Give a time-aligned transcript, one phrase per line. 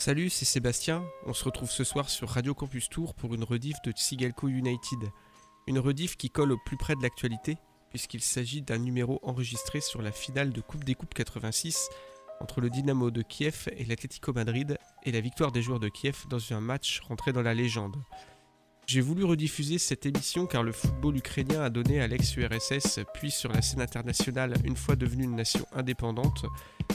[0.00, 1.04] Salut, c'est Sébastien.
[1.26, 5.10] On se retrouve ce soir sur Radio Campus Tour pour une rediff de Tsigalco United.
[5.66, 7.56] Une rediff qui colle au plus près de l'actualité,
[7.90, 11.88] puisqu'il s'agit d'un numéro enregistré sur la finale de Coupe des Coupes 86
[12.40, 16.26] entre le Dynamo de Kiev et l'Atlético Madrid, et la victoire des joueurs de Kiev
[16.30, 17.96] dans un match rentré dans la légende.
[18.88, 23.52] J'ai voulu rediffuser cette émission car le football ukrainien a donné à l'ex-URSS, puis sur
[23.52, 26.46] la scène internationale, une fois devenue une nation indépendante,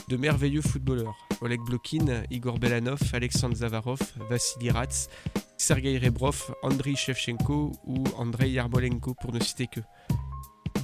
[0.08, 1.14] de merveilleux footballeurs.
[1.40, 5.06] Oleg Blokin, Igor Belanov, Alexandre Zavarov, Vassili Rats,
[5.56, 9.78] Sergei Rebrov, Andriy Shevchenko ou Andrei Yarmolenko pour ne citer que.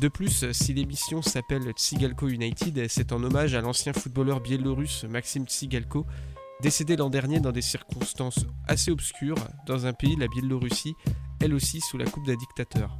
[0.00, 5.45] De plus, si l'émission s'appelle Tsigalko United, c'est en hommage à l'ancien footballeur biélorusse Maxime
[5.45, 6.06] Tsigalko,
[6.60, 10.95] décédé l'an dernier dans des circonstances assez obscures dans un pays, la Biélorussie,
[11.41, 12.98] elle aussi sous la coupe d'un dictateur.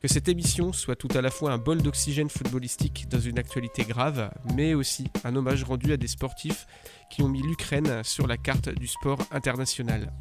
[0.00, 3.84] Que cette émission soit tout à la fois un bol d'oxygène footballistique dans une actualité
[3.84, 6.66] grave, mais aussi un hommage rendu à des sportifs
[7.10, 10.12] qui ont mis l'Ukraine sur la carte du sport international.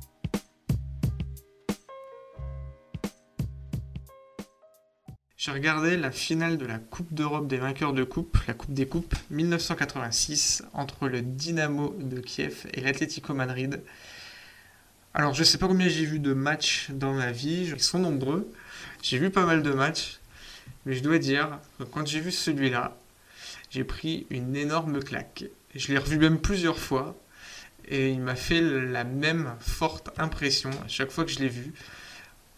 [5.44, 8.88] J'ai regardé la finale de la Coupe d'Europe des vainqueurs de coupe, la Coupe des
[8.88, 13.84] Coupes 1986 entre le Dynamo de Kiev et l'Atlético Madrid.
[15.13, 18.50] Alors je sais pas combien j'ai vu de matchs dans ma vie, ils sont nombreux.
[19.02, 20.22] J'ai vu pas mal de matchs,
[20.85, 22.98] mais je dois dire que quand j'ai vu celui-là,
[23.70, 25.44] j'ai pris une énorme claque.
[25.76, 27.22] Je l'ai revu même plusieurs fois
[27.90, 31.74] et il m'a fait la même forte impression à chaque fois que je l'ai vu.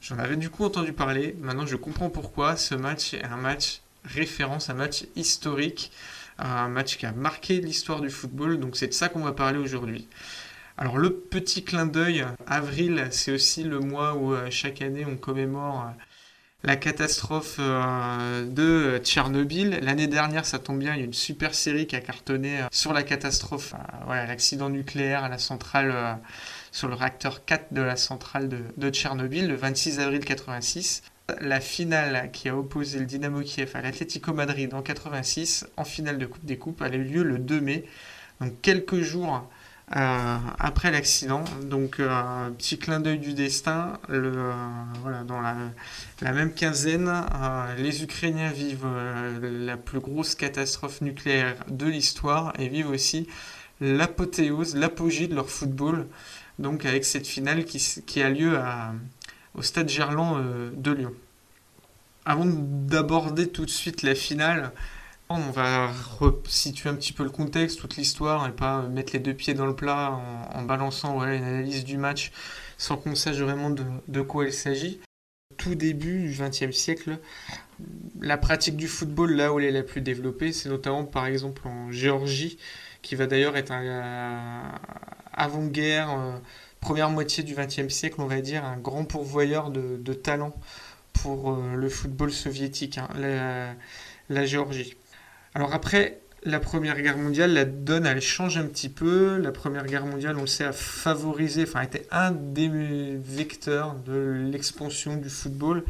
[0.07, 1.35] J'en avais du coup entendu parler.
[1.39, 5.91] Maintenant, je comprends pourquoi ce match est un match référence, un match historique,
[6.37, 8.59] un match qui a marqué l'histoire du football.
[8.59, 10.07] Donc, c'est de ça qu'on va parler aujourd'hui.
[10.77, 15.17] Alors, le petit clin d'œil, avril, c'est aussi le mois où euh, chaque année on
[15.17, 15.91] commémore euh,
[16.65, 19.79] la catastrophe euh, de Tchernobyl.
[19.81, 22.91] L'année dernière, ça tombe bien, il y a une super série qui a cartonné sur
[22.91, 26.19] la catastrophe, voilà, l'accident nucléaire à la centrale
[26.71, 31.03] sur le réacteur 4 de la centrale de, Tchernobyl le 26 avril 86.
[31.39, 36.17] La finale qui a opposé le Dynamo Kiev à l'Atlético Madrid en 86 en finale
[36.17, 37.85] de Coupe des Coupes, elle a eu lieu le 2 mai,
[38.41, 39.49] donc quelques jours
[39.95, 41.43] euh, après l'accident.
[41.63, 43.99] Donc euh, petit clin d'œil du destin.
[44.09, 44.51] Euh,
[45.01, 47.11] voilà, dans la, même quinzaine,
[47.77, 48.87] les Ukrainiens vivent
[49.41, 53.27] la plus grosse catastrophe nucléaire de l'histoire et vivent aussi
[53.79, 56.07] l'apothéose, l'apogée de leur football
[56.57, 58.57] donc avec cette finale qui, a lieu
[59.53, 60.41] au stade Gerland
[60.73, 61.13] de Lyon.
[62.23, 64.71] Avant d'aborder tout de suite la finale,
[65.29, 69.33] on va resituer un petit peu le contexte, toute l'histoire, et pas mettre les deux
[69.33, 70.19] pieds dans le plat
[70.53, 72.31] en, balançant une analyse du match
[72.77, 74.99] sans qu'on sache vraiment de, quoi il s'agit.
[75.57, 77.19] Tout début du XXe siècle,
[78.19, 81.67] la pratique du football, là où elle est la plus développée, c'est notamment par exemple
[81.67, 82.57] en Géorgie,
[83.01, 83.73] qui va d'ailleurs être
[85.33, 86.37] avant-guerre, euh,
[86.81, 90.53] première moitié du XXe siècle, on va dire, un grand pourvoyeur de, de talent
[91.21, 93.07] pour euh, le football soviétique, hein,
[94.29, 94.95] la, Géorgie.
[95.55, 99.37] Alors après la Première Guerre mondiale, la donne, elle change un petit peu.
[99.37, 102.69] La Première Guerre mondiale, on le sait, a favorisé, enfin, était un des
[103.17, 105.83] vecteurs de l'expansion du football.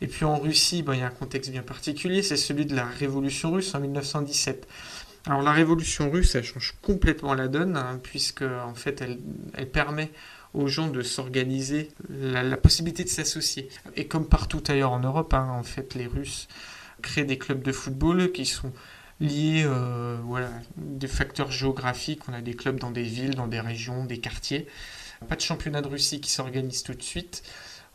[0.00, 2.74] Et puis en Russie, ben, il y a un contexte bien particulier, c'est celui de
[2.74, 4.66] la Révolution russe en 1917.
[5.26, 10.10] Alors la révolution russe, elle change complètement la donne, hein, puisque en fait, elle, permet
[10.54, 13.68] aux gens de s'organiser, la, possibilité de s'associer.
[13.96, 16.48] Et comme partout ailleurs en Europe, hein, en fait, les Russes
[17.02, 18.72] créent des clubs de football qui sont
[19.20, 22.22] liés, euh, voilà, des facteurs géographiques.
[22.28, 24.66] On a des clubs dans des villes, dans des régions, des quartiers.
[25.28, 27.42] Pas de championnat de Russie qui s'organise tout de suite.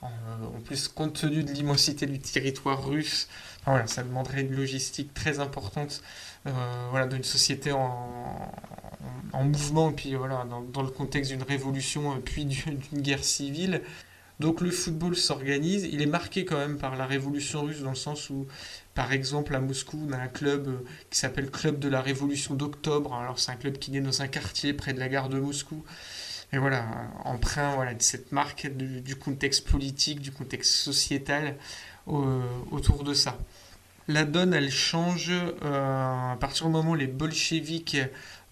[0.01, 3.29] En plus, compte tenu de l'immensité du territoire russe,
[3.65, 6.01] voilà, ça demanderait une logistique très importante
[6.45, 8.51] euh, voilà, d'une société en,
[9.31, 13.81] en, mouvement, puis voilà, dans, dans le contexte d'une révolution, euh, puis d'une guerre civile.
[14.39, 17.95] Donc le football s'organise, il est marqué quand même par la révolution russe dans le
[17.95, 18.47] sens où,
[18.95, 22.55] par exemple, à Moscou, on a un club euh, qui s'appelle Club de la Révolution
[22.55, 23.13] d'Octobre.
[23.13, 25.83] Alors c'est un club qui naît dans un quartier près de la gare de Moscou.
[26.51, 26.85] Et voilà,
[27.25, 31.55] emprunt voilà, de cette marque du, contexte politique, du contexte sociétal
[32.05, 33.39] autour de ça
[34.07, 37.97] la donne, elle change euh, à partir du moment où les bolcheviks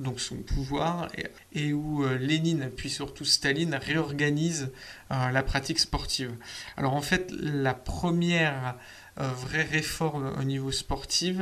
[0.01, 1.09] donc sont au pouvoir
[1.53, 4.71] et, où euh, Lénine puis surtout Staline réorganisent
[5.11, 6.31] euh, la pratique sportive.
[6.77, 8.75] Alors en fait, la première
[9.17, 11.37] vraie réforme au niveau sportif,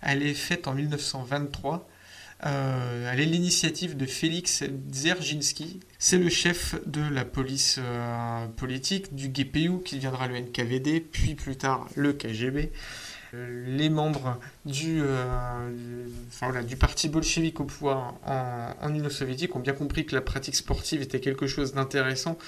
[0.00, 1.86] elle est faite en 1923.
[2.40, 5.80] elle est l'initiative de Félix Dzerzhinsky.
[5.98, 7.80] C'est le chef de la police
[8.56, 12.70] politique du GPU qui deviendra le NKVD, puis plus tard le KGB.
[13.32, 15.02] Les membres du,
[16.66, 21.02] du parti bolchevique au pouvoir en, Union soviétique ont bien compris que la pratique sportive
[21.02, 22.38] était quelque chose d'intéressant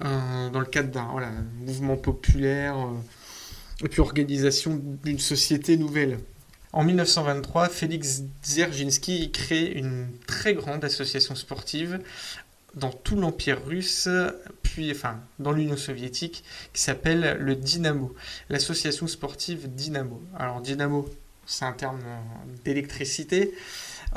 [0.00, 2.76] dans le cadre d'un mouvement populaire
[3.82, 6.18] et puis organisation d'une société nouvelle.
[6.74, 12.00] En 1923, Félix Dzerzhinsky crée une très grande association sportive
[12.76, 14.08] dans tout l'Empire russe,
[14.62, 18.14] puis enfin dans l'Union soviétique, qui s'appelle le Dynamo,
[18.48, 20.22] l'association sportive Dynamo.
[20.36, 21.08] Alors Dynamo,
[21.46, 22.00] c'est un terme
[22.64, 23.54] d'électricité.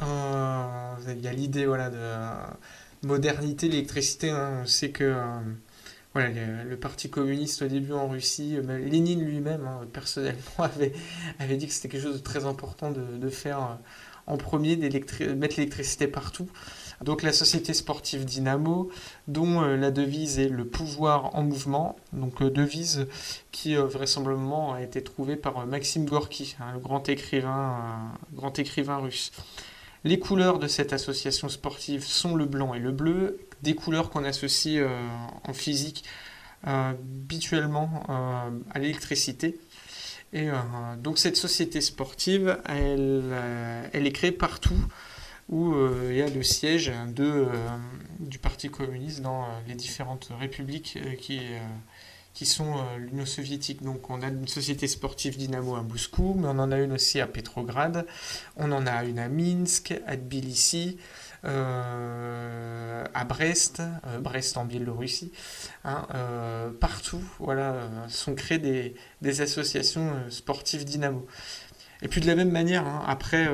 [0.01, 4.29] Euh, il y a l'idée voilà, de modernité, l'électricité.
[4.29, 4.61] Hein.
[4.63, 5.15] on sait que
[6.17, 10.93] euh, le, Parti communiste au début en Russie, euh, Lénine lui-même, hein, personnellement, avait,
[11.39, 13.75] avait dit que c'était quelque chose de très important de, faire euh,
[14.27, 16.49] en premier, mettre l'électricité partout.
[17.01, 18.89] Donc la société sportive Dynamo,
[19.27, 23.07] dont euh, la devise est le pouvoir en mouvement, donc devise
[23.51, 29.31] qui vraisemblablement a été trouvée par Maxime Gorky, hein, le grand écrivain, grand écrivain russe.
[30.03, 34.23] Les couleurs de cette association sportive sont le blanc et le bleu, des couleurs qu'on
[34.23, 34.87] associe euh,
[35.43, 36.03] en physique
[36.67, 39.59] euh, habituellement euh, à l'électricité.
[40.33, 40.49] Et
[41.01, 43.23] donc cette société sportive, elle
[43.93, 44.75] est créée partout
[45.49, 45.73] où
[46.09, 47.47] il y a le siège de,
[48.19, 53.81] du Parti communiste dans les différentes républiques qui, sont l'Union soviétique.
[53.81, 57.21] Donc on a une société sportive Dynamo à Moscou, mais on en a une aussi
[57.21, 58.05] à Petrograd,
[58.57, 60.97] on en a une à Minsk, à Tbilissi,
[61.45, 65.31] euh, à Brest, euh, Brest en Biélorussie,
[65.83, 71.27] hein, euh, partout, voilà, sont créées des, des associations sportives dynamo.
[72.01, 73.47] Et puis de la même manière, hein, après,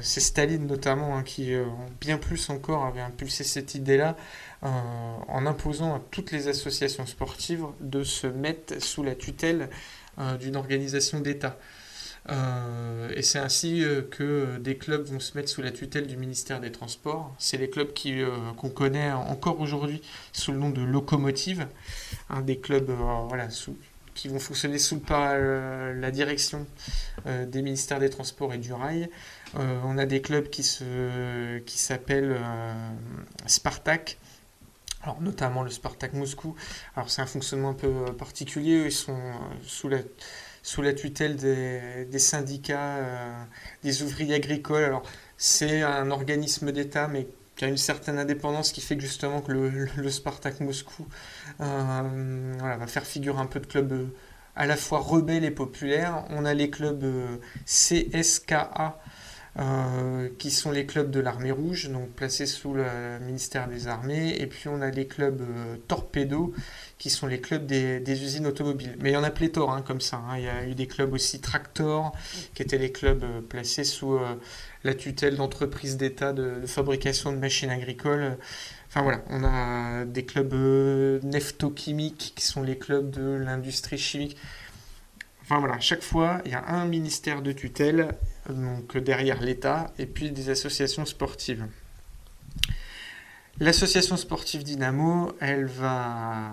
[0.00, 1.54] c'est Staline notamment hein, qui,
[2.00, 4.16] bien plus encore, avait impulsé cette idée-là
[4.62, 9.68] en imposant à toutes les associations sportives de se mettre sous la tutelle
[10.40, 11.58] d'une organisation d'État.
[12.28, 16.16] Euh, et c'est ainsi euh, que des clubs vont se mettre sous la tutelle du
[16.16, 17.34] ministère des Transports.
[17.38, 20.02] C'est les clubs euh, qu'on connaît encore aujourd'hui
[20.32, 21.68] sous le nom de locomotive,
[22.28, 22.90] un des clubs
[23.28, 23.48] voilà,
[24.16, 26.66] qui vont fonctionner sous la direction
[27.26, 29.08] des ministères des Transports et du rail.
[29.54, 32.36] on a des clubs qui, se, qui s'appellent
[33.46, 34.18] Spartak.
[35.02, 36.56] Alors, notamment le Spartak Moscou.
[36.96, 38.86] Alors c'est un fonctionnement un peu particulier.
[38.86, 39.20] Ils sont
[39.62, 39.98] sous la
[40.66, 43.44] sous la tutelle des, syndicats, euh,
[43.84, 44.82] des ouvriers agricoles.
[44.82, 45.04] Alors,
[45.36, 50.10] c'est un organisme d'État, mais qui a une certaine indépendance qui fait justement que le,
[50.10, 51.06] Spartak Moscou
[51.60, 54.06] euh, va faire figure un peu de club euh,
[54.54, 56.24] à la fois rebelle et populaire.
[56.30, 57.04] On a les clubs
[57.64, 58.98] CSKA
[59.58, 62.84] euh, qui sont les clubs de l'armée rouge, donc placés sous le
[63.20, 65.42] ministère des Armées, et puis on a les clubs
[65.88, 66.52] Torpedo,
[66.98, 68.96] qui sont les clubs des, usines automobiles.
[69.00, 70.16] Mais il y en a pléthore hein, comme ça.
[70.16, 70.36] Hein.
[70.36, 72.12] Il y a eu des clubs aussi Tractor,
[72.54, 74.18] qui étaient les clubs placés sous
[74.86, 78.38] la tutelle d'entreprises d'État de, fabrication de machines agricoles.
[78.88, 80.54] Enfin voilà, on a des clubs
[81.24, 84.36] neftochimiques, qui sont les clubs de l'industrie chimique.
[85.42, 88.08] Enfin voilà, chaque fois, il y a un ministère de tutelle
[88.48, 91.66] donc derrière l'État, et puis des associations sportives.
[93.58, 96.52] L'association sportive Dynamo, elle va,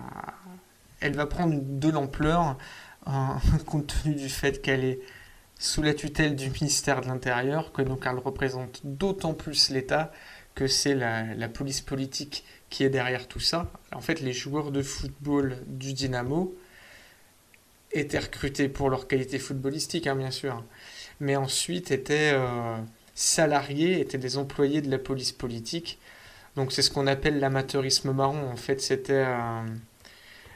[1.02, 2.58] elle va prendre de l'ampleur
[3.66, 5.00] compte tenu du fait qu'elle est
[5.60, 10.12] sous la tutelle du ministère de l'Intérieur, que donc elle représente d'autant plus l'État
[10.56, 13.72] que c'est la, police politique qui est derrière tout ça.
[13.92, 16.56] En fait, les joueurs de football du Dynamo
[17.92, 20.64] étaient recrutés pour leur qualité footballistique, hein, bien sûr,
[21.20, 22.78] mais ensuite étaient euh,
[23.16, 26.00] salariés, étaient des employés de la police politique.
[26.56, 28.50] Donc c'est ce qu'on appelle l'amateurisme marron.
[28.50, 29.62] En fait, c'était euh,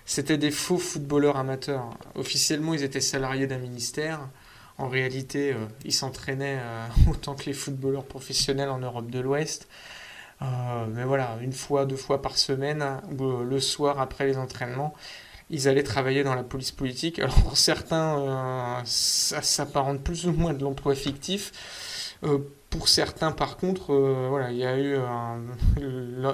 [0.05, 1.97] c'était des faux footballeurs amateurs.
[2.15, 4.29] Officiellement, ils étaient salariés d'un ministère.
[4.77, 6.59] En réalité, euh, ils s'entraînaient
[7.09, 9.67] autant que les footballeurs professionnels en Europe de l'Ouest.
[10.41, 12.83] mais voilà, une fois, deux fois par semaine,
[13.19, 14.93] le soir après les entraînements,
[15.49, 17.19] ils allaient travailler dans la police politique.
[17.19, 22.15] Alors pour certains, euh, ça s'apparente plus ou moins de l'emploi fictif.
[22.23, 24.97] Euh, pour certains, par contre, euh, voilà, il y a eu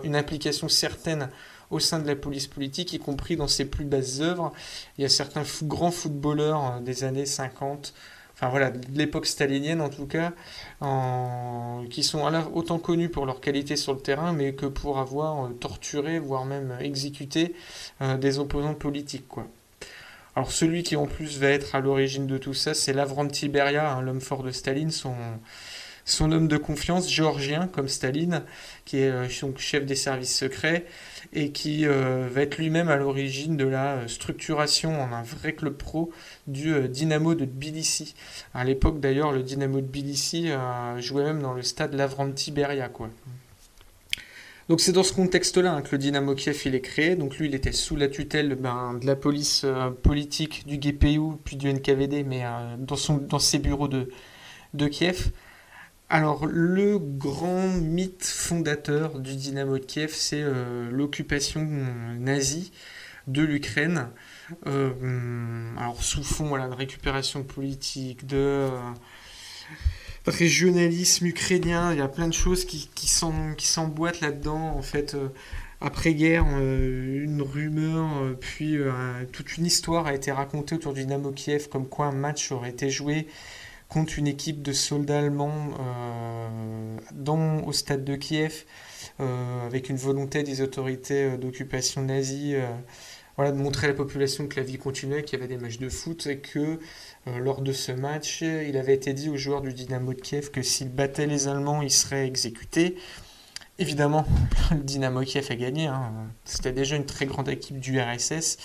[0.04, 1.30] une implication certaine
[1.70, 4.52] au sein de la police politique, y compris dans ses plus basses œuvres.
[4.98, 7.94] Il y a certains grands footballeurs des années 50
[8.52, 10.34] de l'époque stalinienne en tout cas,
[11.90, 12.24] qui sont
[12.54, 16.46] autant connus pour leur qualité sur le terrain, mais que pour avoir euh, torturé, voire
[16.46, 17.56] même exécuté
[18.02, 19.28] euh, des opposants politiques.
[19.28, 19.48] Quoi.
[20.36, 23.92] Alors celui qui en plus va être à l'origine de tout ça, c'est Lavrent Tiberia,
[23.92, 28.44] hein, l'homme fort de Staline, son, homme de confiance, géorgien, comme Staline,
[28.86, 30.86] qui est euh, chef des services secrets,
[31.34, 35.54] et qui euh, va être lui-même à l'origine de la euh, structuration en un vrai
[35.54, 36.12] club pro
[36.48, 38.16] du Dynamo de Tbilissi.
[38.54, 40.50] À l'époque d'ailleurs, le Dynamo de Tbilissi
[40.98, 42.90] jouait même dans le stade Lavranti Beria.
[44.70, 47.16] Donc c'est dans ce contexte-là hein, que le Dynamo Kiev il est créé.
[47.16, 49.66] Donc lui il était sous la tutelle ben, de la police
[50.02, 52.44] politique du GPU puis du NKVD, mais
[52.78, 54.10] dans ses bureaux de,
[54.74, 55.32] de Kiev.
[56.10, 61.68] Alors, le grand mythe fondateur du Dynamo de Kiev, c'est euh, l'occupation
[62.20, 62.72] nazie
[63.28, 64.10] de l'Ukraine.
[64.68, 64.92] Euh,
[65.78, 68.70] alors, sous fond voilà, de récupération politique, de euh,
[70.28, 74.76] régionalisme ukrainien, il y a plein de choses qui, qui s'emboîtent là-dedans.
[74.78, 75.18] En fait,
[75.82, 78.78] après-guerre, une rumeur, puis
[79.32, 82.70] toute une histoire a été racontée autour du Dynamo Kiev, comme quoi un match aurait
[82.70, 83.28] été joué
[83.94, 88.66] contre une équipe de soldats allemands euh, dans, au stade de Kiev,
[89.20, 92.56] euh, avec une volonté des autorités euh, d'occupation nazie
[93.38, 95.80] voilà, de montrer à la population que la vie continuait, qu'il y avait des matchs
[95.80, 96.80] de foot et que
[97.26, 100.62] lors de ce match, il avait été dit aux joueurs du Dynamo de Kiev que
[100.62, 102.96] s'ils battaient les Allemands, ils seraient exécutés.
[103.80, 104.28] Évidemment,
[104.72, 105.88] le Dynamo Kiev a gagné.
[105.88, 106.14] Hein.
[106.46, 108.58] C'était déjà une très grande équipe du RSS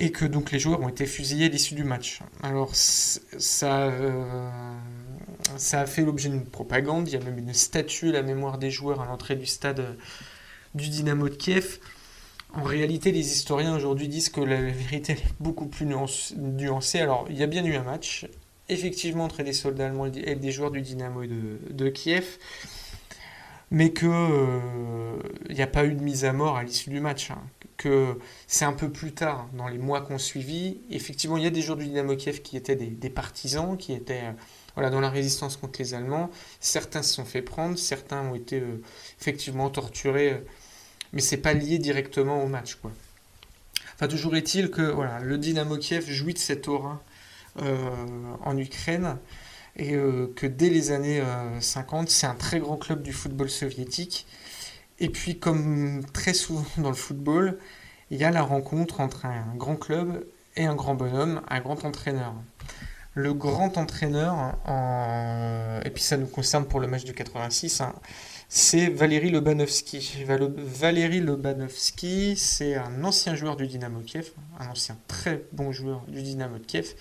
[0.00, 2.20] et que donc les joueurs ont été fusillés à l'issue du match.
[2.42, 4.50] Alors ça, euh,
[5.58, 8.58] ça a fait l'objet d'une propagande, il y a même une statue à la mémoire
[8.58, 9.92] des joueurs à l'entrée du stade euh,
[10.74, 11.78] du Dynamo de Kiev.
[12.54, 16.98] En réalité, les historiens aujourd'hui disent que la vérité est beaucoup plus nuancée.
[16.98, 18.26] Alors, il y a bien eu un match,
[18.68, 22.38] effectivement, entre des soldats allemands et des joueurs du Dynamo de, de Kiev
[23.70, 25.18] mais qu'il n'y euh,
[25.58, 27.30] a pas eu de mise à mort à l'issue du match.
[27.30, 27.42] Hein.
[27.76, 31.50] Que c'est un peu plus tard, dans les mois qu'on suivi, effectivement, il y a
[31.50, 34.24] des joueurs du Dynamo Kiev qui étaient des, partisans, qui étaient
[34.76, 36.30] euh, dans la résistance contre les Allemands.
[36.60, 38.82] Certains se sont fait prendre, certains ont été euh,
[39.18, 40.44] effectivement torturés,
[41.14, 42.74] mais c'est pas lié directement au match.
[42.74, 42.90] Quoi.
[43.94, 47.02] Enfin, toujours est-il que le Dynamo Kiev jouit de cette aura
[47.56, 49.16] en Ukraine
[49.76, 51.22] et euh, que dès les années
[51.60, 54.26] 50, euh, c'est un très grand club du football soviétique.
[54.98, 57.58] Et puis, comme très souvent dans le football,
[58.10, 61.84] il y a la rencontre entre un grand club et un grand bonhomme, un grand
[61.84, 62.34] entraîneur.
[63.14, 64.54] Le grand entraîneur,
[65.84, 67.92] et puis ça nous concerne pour le match du 86, hein,
[68.52, 70.24] c'est Valéry Lobanovski.
[70.26, 76.20] Valéry Lobanovski, c'est un ancien joueur du Dynamo Kiev, un ancien très bon joueur du
[76.20, 76.94] Dynamo de Kiev,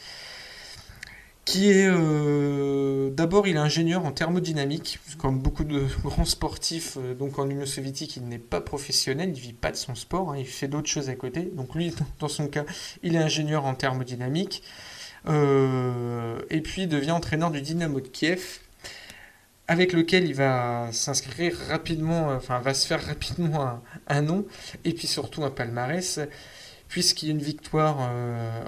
[1.50, 7.15] qui est euh, d'abord il est ingénieur en thermodynamique, comme beaucoup de grands sportifs, euh,
[7.15, 10.32] donc en Union soviétique il n'est pas professionnel, il ne vit pas de son sport,
[10.32, 11.50] hein, il fait d'autres choses à côté.
[11.56, 12.65] Donc lui, dans son cas,
[13.01, 14.62] il est ingénieur en thermodynamique,
[15.27, 18.60] euh, et puis il devient entraîneur du Dynamo de Kiev,
[19.68, 24.46] avec lequel il va s'inscrire rapidement, enfin va se faire rapidement un, un, nom,
[24.86, 26.20] et puis surtout un palmarès,
[26.89, 28.12] puisqu'il y a une victoire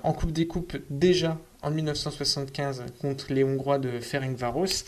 [0.01, 4.85] en Coupe des Coupes déjà en 1975 contre les Hongrois de Ferencváros.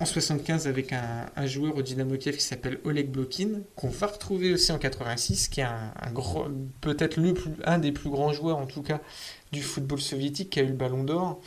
[0.00, 4.52] En 75 avec un, joueur au Dynamo Kiev qui s'appelle Oleg Blokin, qu'on va retrouver
[4.52, 5.92] aussi en 86, qui est un,
[6.80, 7.18] peut-être
[7.64, 9.00] un des plus grands joueurs en tout cas
[9.50, 11.40] du football soviétique qui a eu le ballon d'or.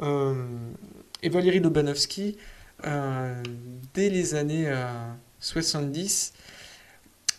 [0.00, 0.34] Euh,
[1.22, 2.38] et Valéry Lobanovski,
[2.84, 3.40] euh,
[3.94, 4.68] dès les années
[5.38, 6.32] 70,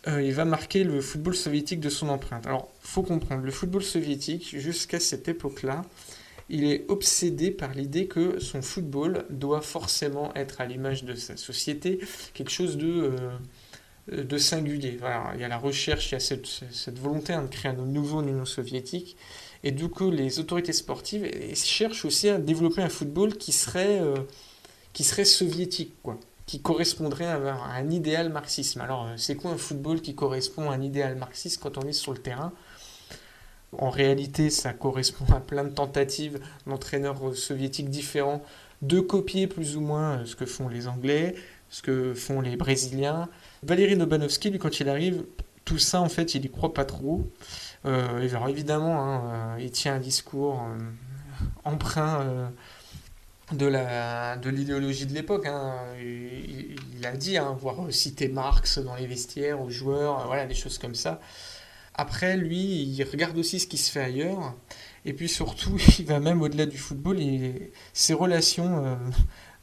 [0.07, 2.45] euh, il va marquer le football soviétique de son empreinte.
[2.45, 5.83] Alors, faut comprendre, le football soviétique, jusqu'à cette époque-là,
[6.53, 11.35] il est obsédé par l'idée que son football doit forcément être à l'image de sa
[11.35, 11.99] société,
[12.35, 13.15] quelque chose de,
[14.11, 14.99] euh, singulier.
[15.33, 18.21] il y a la recherche, il y a cette, volonté hein, de créer un nouveau
[18.21, 19.17] Union soviétique.
[19.63, 25.25] Et du coup, les autorités sportives cherchent aussi à développer un football qui serait, euh,
[25.25, 25.95] soviétique,
[26.45, 28.81] qui correspondrait à, un idéal marxisme.
[28.81, 31.93] Alors, euh, c'est quoi un football qui correspond à un idéal marxiste quand on est
[31.93, 32.53] sur le terrain?
[33.77, 38.41] En réalité, ça correspond à plein de tentatives d'entraîneurs soviétiques différents
[38.83, 41.35] de copier plus ou moins euh, ce que font les Anglais,
[41.69, 43.29] ce que font les Brésiliens.
[43.63, 45.23] Valéry Nobanovski, lui, quand il arrive,
[45.65, 47.25] tout ça, en fait, il n'y croit pas trop.
[47.85, 50.61] Euh, alors, évidemment, hein, euh, il tient un discours
[51.63, 52.51] emprunt
[53.51, 55.45] de la de l'idéologie de l'époque.
[55.45, 55.73] Hein.
[55.99, 60.77] Il, a dit, hein, voire citer Marx dans les vestiaires aux joueurs, voilà, des choses
[60.77, 61.21] comme ça.
[61.95, 64.55] Après, lui, il regarde aussi ce qui se fait ailleurs.
[65.05, 67.19] Et puis surtout, il va même au-delà du football.
[67.19, 68.95] Et ses relations euh,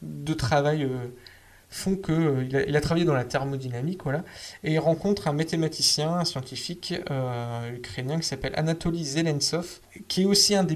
[0.02, 1.08] de travail euh,
[1.68, 4.24] font que euh, il, a, travaillé dans la thermodynamique, voilà.
[4.62, 6.94] Et il rencontre un mathématicien, un scientifique
[7.72, 10.66] ukrainien qui s'appelle Anatoly Zelentsov, qui est aussi un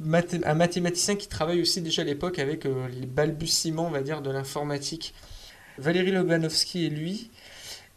[0.00, 5.14] mathématicien qui travaille aussi déjà à l'époque avec les balbutiements, va dire, de l'informatique.
[5.78, 7.30] Valérie Lobanovski et lui,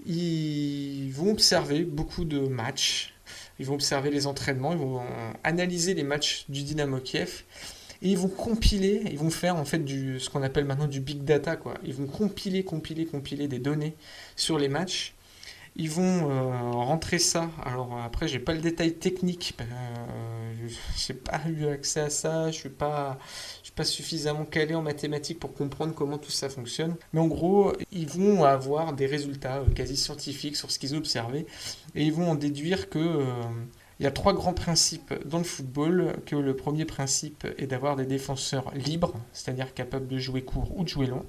[0.06, 3.14] ils vont observer beaucoup de matchs,
[3.60, 5.02] ils vont observer les entraînements, ils vont
[5.44, 7.44] analyser les matchs du Dynamo Kiev
[8.02, 11.24] et ils vont compiler, ils vont faire en fait ce qu'on appelle maintenant du big
[11.24, 11.58] data.
[11.84, 13.96] Ils vont compiler, compiler, compiler des données
[14.36, 15.14] sur les matchs.
[15.80, 17.52] Ils vont euh, rentrer ça.
[17.64, 19.56] Alors après, j'ai pas le détail technique.
[19.62, 20.68] Euh,
[20.98, 22.50] j'ai pas eu accès à ça.
[22.52, 23.20] Je suis pas,
[23.62, 26.96] suis pas suffisamment calé en mathématiques pour comprendre comment tout ça fonctionne.
[27.14, 30.98] Mais en gros, ils vont avoir des résultats euh, quasi scientifiques sur ce qu'ils ont
[30.98, 31.46] observé
[31.94, 33.26] et ils vont en déduire que euh,
[34.00, 37.96] il y a trois grands principes dans le football, que le premier principe est d'avoir
[37.96, 41.26] des défenseurs libres, c'est-à-dire capables de jouer court ou de jouer long,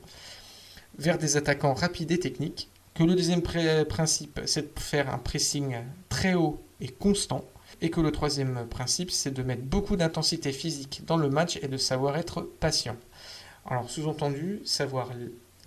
[0.98, 5.76] vers des attaquants rapides et techniques, que le deuxième principe, c'est de faire un pressing
[6.08, 7.44] très haut et constant,
[7.80, 11.68] et que le troisième principe, c'est de mettre beaucoup d'intensité physique dans le match et
[11.68, 12.96] de savoir être patient.
[13.70, 15.10] Alors sous-entendu, savoir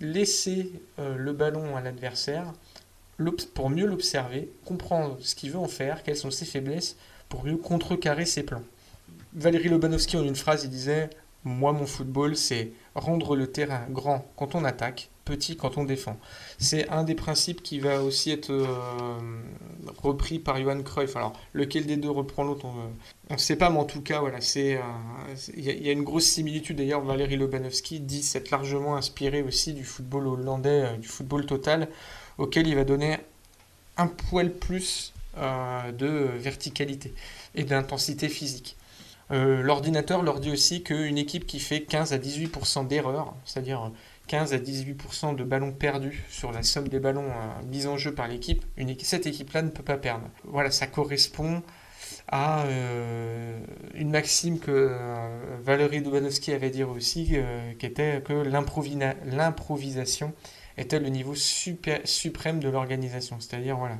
[0.02, 2.52] laisser euh, le ballon à l'adversaire,
[3.54, 6.96] pour mieux l'observer, comprendre ce qu'il veut en faire, quelles sont ses faiblesses,
[7.30, 8.64] pour mieux contrecarrer ses plans.
[9.32, 11.08] Valérie Lobanovski, en une phrase, il disait
[11.44, 16.18] Moi, mon football, c'est rendre le terrain grand quand on attaque, petit quand on défend.
[16.62, 18.66] C'est un des principes qui va aussi être euh,
[19.98, 21.16] repris par Johan Cruyff.
[21.16, 24.38] Alors, lequel des deux reprend l'autre, on ne sait pas, mais en tout cas, voilà,
[24.38, 24.78] euh,
[25.56, 26.76] il y, a une grosse similitude.
[26.76, 31.88] D'ailleurs, Valérie Lobanovski dit s'être largement inspiré aussi du football hollandais, euh, du football total,
[32.38, 33.18] auquel il va donner
[33.96, 37.14] un poil plus de verticalité
[37.54, 38.76] et d'intensité physique.
[39.30, 43.90] L'ordinateur leur dit aussi qu'une équipe qui fait 15 à 18% d'erreurs, c'est-à-dire
[44.28, 48.14] 15 à 18% de ballons perdus sur la somme des ballons euh, mis en jeu
[48.14, 48.64] par l'équipe,
[49.02, 50.28] cette équipe-là ne peut pas perdre.
[50.44, 51.62] Voilà, ça correspond
[52.28, 52.64] à
[53.94, 54.96] une maxime que
[55.62, 57.36] Valérie Dubanowski avait dit aussi,
[57.78, 60.32] qui était que l'improvisation
[60.76, 63.38] était le niveau suprême de l'organisation.
[63.40, 63.98] C'est-à-dire, voilà,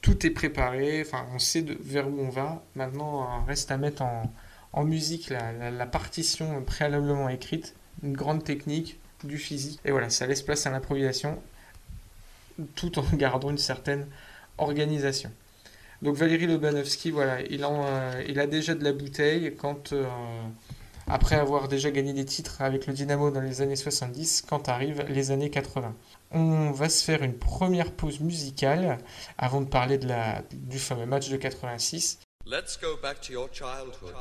[0.00, 2.62] tout est préparé, on sait vers où on va.
[2.74, 9.80] Maintenant, reste à mettre en, musique la, partition préalablement écrite, une grande technique, du physique.
[9.84, 11.40] Et voilà, ça laisse place à l'improvisation,
[12.74, 14.06] tout en gardant une certaine
[14.58, 15.30] organisation.
[16.02, 19.92] Donc Valérie Lobanovski, voilà, euh, il a déjà de la bouteille quand...
[19.92, 20.06] Euh,
[21.08, 25.04] après avoir déjà gagné des titres avec le Dynamo dans les années 70, quand arrivent
[25.08, 25.94] les années 80.
[26.32, 28.98] On va se faire une première pause musicale
[29.38, 32.18] avant de parler de la, du fameux match de 86.
[32.44, 34.14] Let's go back to your childhood.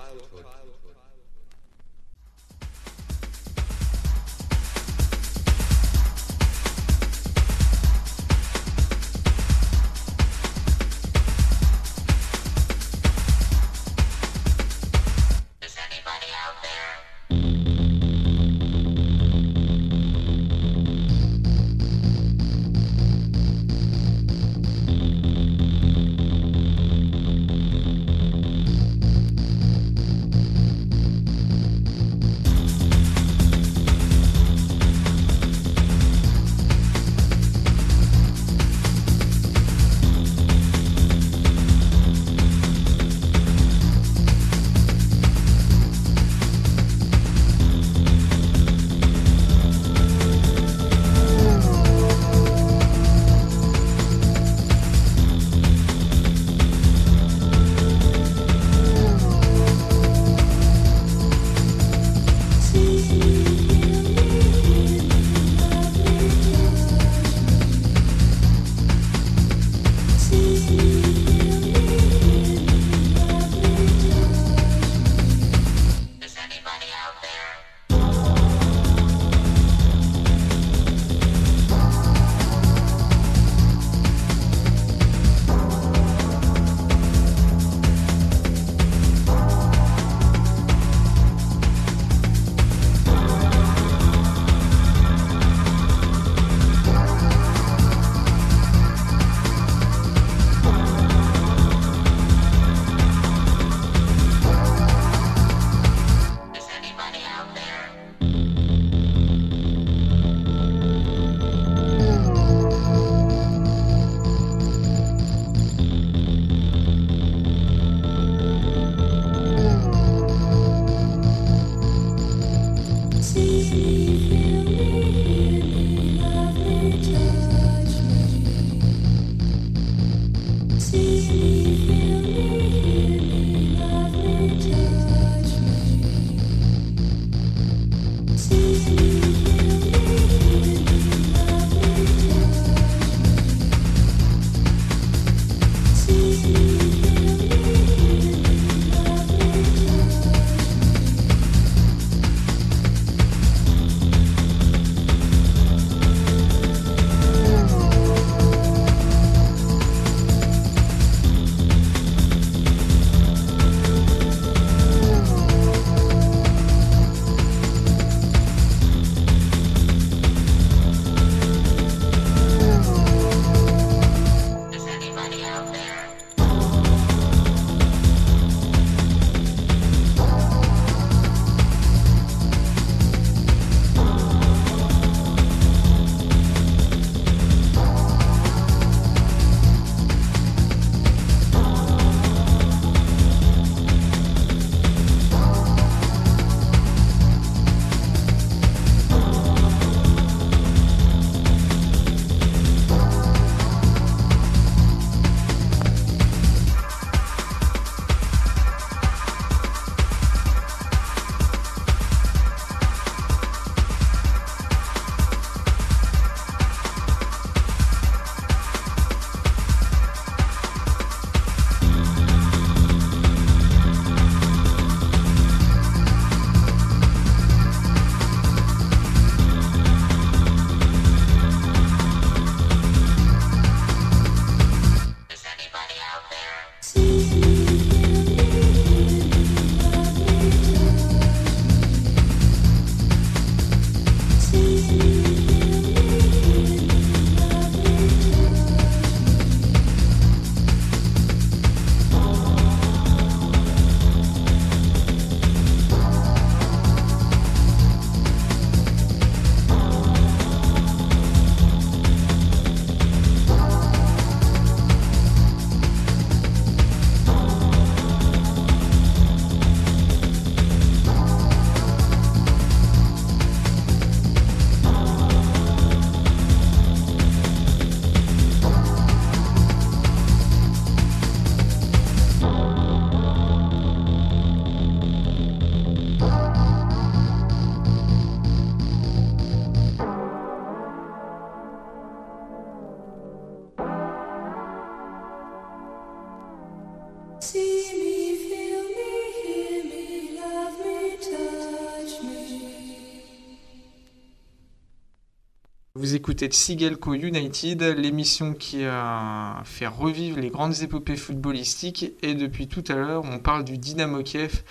[306.35, 312.11] Écoutez Tsigelco United, l'émission qui a fait revivre les grandes épopées footballistiques.
[312.23, 314.63] Et depuis tout à l'heure, on parle du Dynamo Kiev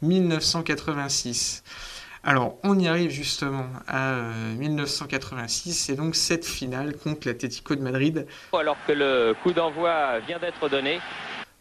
[0.00, 1.62] 1986.
[2.24, 4.14] Alors, on y arrive justement à
[4.56, 8.26] 1986, et donc cette finale contre l'Atlético de Madrid.
[8.58, 11.00] Alors que le coup d'envoi vient d'être donné.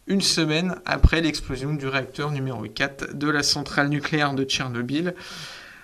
[0.07, 5.15] Une semaine après l'explosion du réacteur numéro 4 de la centrale nucléaire de Tchernobyl.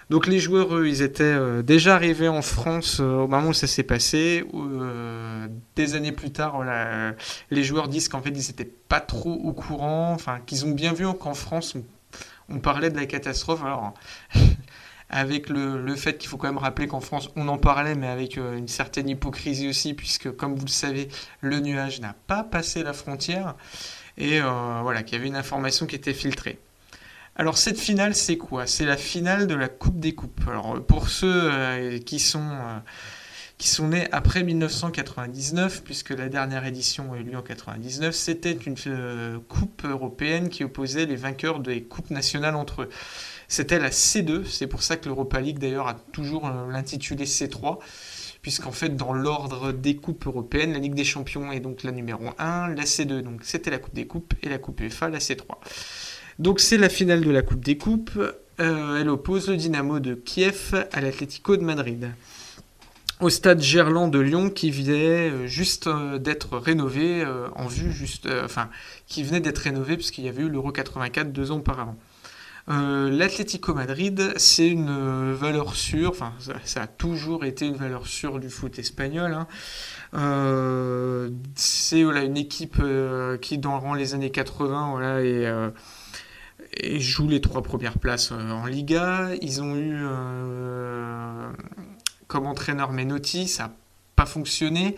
[0.09, 3.53] Donc les joueurs, eux, ils étaient euh, déjà arrivés en France euh, au moment où
[3.53, 4.45] ça s'est passé.
[4.53, 6.63] Euh, des années plus tard,
[7.49, 10.93] les joueurs disent qu'en fait, ils n'étaient pas trop au courant, enfin, qu'ils ont bien
[10.93, 11.75] vu qu'en France,
[12.49, 13.63] on, parlait de la catastrophe.
[13.63, 13.95] Alors,
[15.09, 18.37] avec le, fait qu'il faut quand même rappeler qu'en France, on en parlait, mais avec
[18.37, 21.07] une certaine hypocrisie aussi, puisque, comme vous le savez,
[21.41, 23.55] le nuage n'a pas passé la frontière.
[24.17, 26.59] Et voilà, qu'il y avait une information qui était filtrée.
[27.37, 28.65] Alors cette finale, c'est quoi?
[28.65, 30.47] C'est la finale de la Coupe des Coupes.
[30.47, 32.79] Alors pour ceux euh, qui sont euh,
[33.57, 38.53] qui sont nés après 1999, puisque la dernière édition a eu lieu en 1999, c'était
[38.53, 42.89] une euh, coupe européenne qui opposait les vainqueurs des coupes nationales entre eux.
[43.49, 47.79] C'était la C2, c'est pour ça que l'Europa League d'ailleurs a toujours l'intitulé C3,
[48.41, 52.29] puisqu'en fait dans l'ordre des coupes européennes, la Ligue des Champions est donc la numéro
[52.37, 55.43] 1, la C2 donc c'était la Coupe des Coupes et la Coupe UEFA la C3.
[56.37, 58.19] Donc c'est la finale de la Coupe des Coupes.
[58.59, 62.11] Euh, elle oppose le Dynamo de Kiev à l'Atlético de Madrid.
[63.21, 68.27] Au stade Gerland de Lyon qui venait euh, juste euh, d'être rénové en vue juste
[68.43, 68.69] enfin
[69.07, 71.97] qui venait d'être rénové puisqu'il y avait eu l'Euro 84 deux ans auparavant.
[72.67, 78.49] L'Atlético Madrid, c'est une valeur sûre, enfin ça, a toujours été une valeur sûre du
[78.49, 79.37] foot espagnol.
[80.13, 81.29] Hein.
[81.53, 82.81] c'est une équipe
[83.39, 85.45] qui dans les années 80 voilà, et
[86.73, 89.30] et jouent les trois premières places euh, en Liga.
[89.41, 91.49] Ils ont eu euh,
[92.28, 93.73] comme entraîneur Menotti, ça n'a
[94.15, 94.95] pas fonctionné.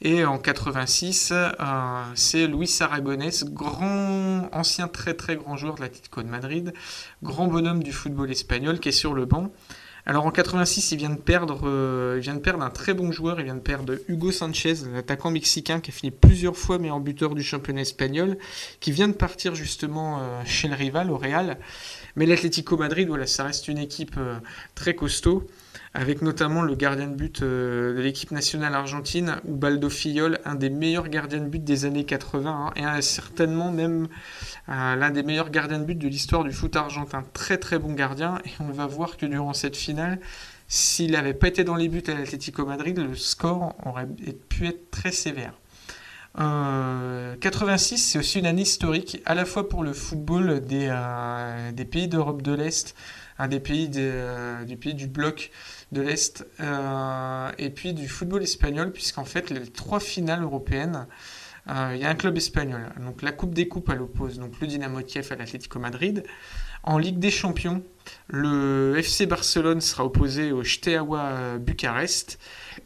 [0.00, 6.22] Et en 86, euh, c'est Luis Aragonés, grand, ancien très très grand joueur de l'Atlético
[6.22, 6.72] de Madrid,
[7.22, 9.50] grand bonhomme du football espagnol qui est sur le banc.
[10.06, 13.12] Alors en 86, il vient de perdre, euh, il vient de perdre un très bon
[13.12, 13.38] joueur.
[13.38, 17.34] Il vient de perdre Hugo Sanchez, l'attaquant mexicain qui a fini plusieurs fois meilleur buteur
[17.34, 18.38] du championnat espagnol,
[18.80, 21.58] qui vient de partir justement euh, chez le rival au Real.
[22.16, 24.38] Mais l'Atlético Madrid, voilà, ça reste une équipe euh,
[24.74, 25.46] très costaud
[25.92, 30.70] avec notamment le gardien de but euh, de l'équipe nationale argentine, Ubaldo Fillol, un des
[30.70, 34.06] meilleurs gardiens de but des années 80, hein, et certainement même
[34.68, 37.24] euh, l'un des meilleurs gardiens de but de l'histoire du foot argentin.
[37.32, 40.20] Très très bon gardien, et on va voir que durant cette finale,
[40.68, 44.06] s'il n'avait pas été dans les buts à l'Atlético Madrid, le score aurait
[44.48, 45.54] pu être très sévère.
[46.36, 52.06] 86, euh, c'est aussi une année historique, à la fois pour le football des, pays
[52.06, 52.94] d'Europe de l'Est,
[53.40, 53.90] un des pays,
[54.80, 55.50] pays du bloc
[55.92, 61.06] de l'Est, euh, et puis du football espagnol, puisqu'en fait, les trois finales européennes,
[61.68, 62.92] euh, il y a un club espagnol.
[63.04, 66.24] Donc la Coupe des Coupes, elle oppose donc, le Dynamo Kiev à l'Atlético Madrid.
[66.82, 67.82] En Ligue des Champions,
[68.28, 72.38] le FC Barcelone sera opposé au Steaua Bucarest.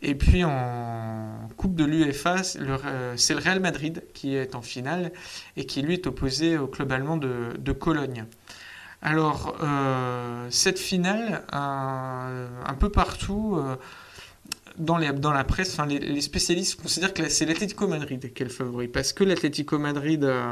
[0.02, 5.12] Et puis en Coupe de l'UEFA, c'est le Real Madrid qui est en finale
[5.56, 8.26] et qui lui est opposé au club allemand de Cologne.
[9.06, 13.76] Alors, euh, cette finale, un peu partout, euh,
[14.78, 18.88] dans, les, la presse, les, spécialistes considèrent que c'est l'Atlético Madrid qui est le favori.
[18.88, 20.50] Parce que l'Atlético Madrid, euh,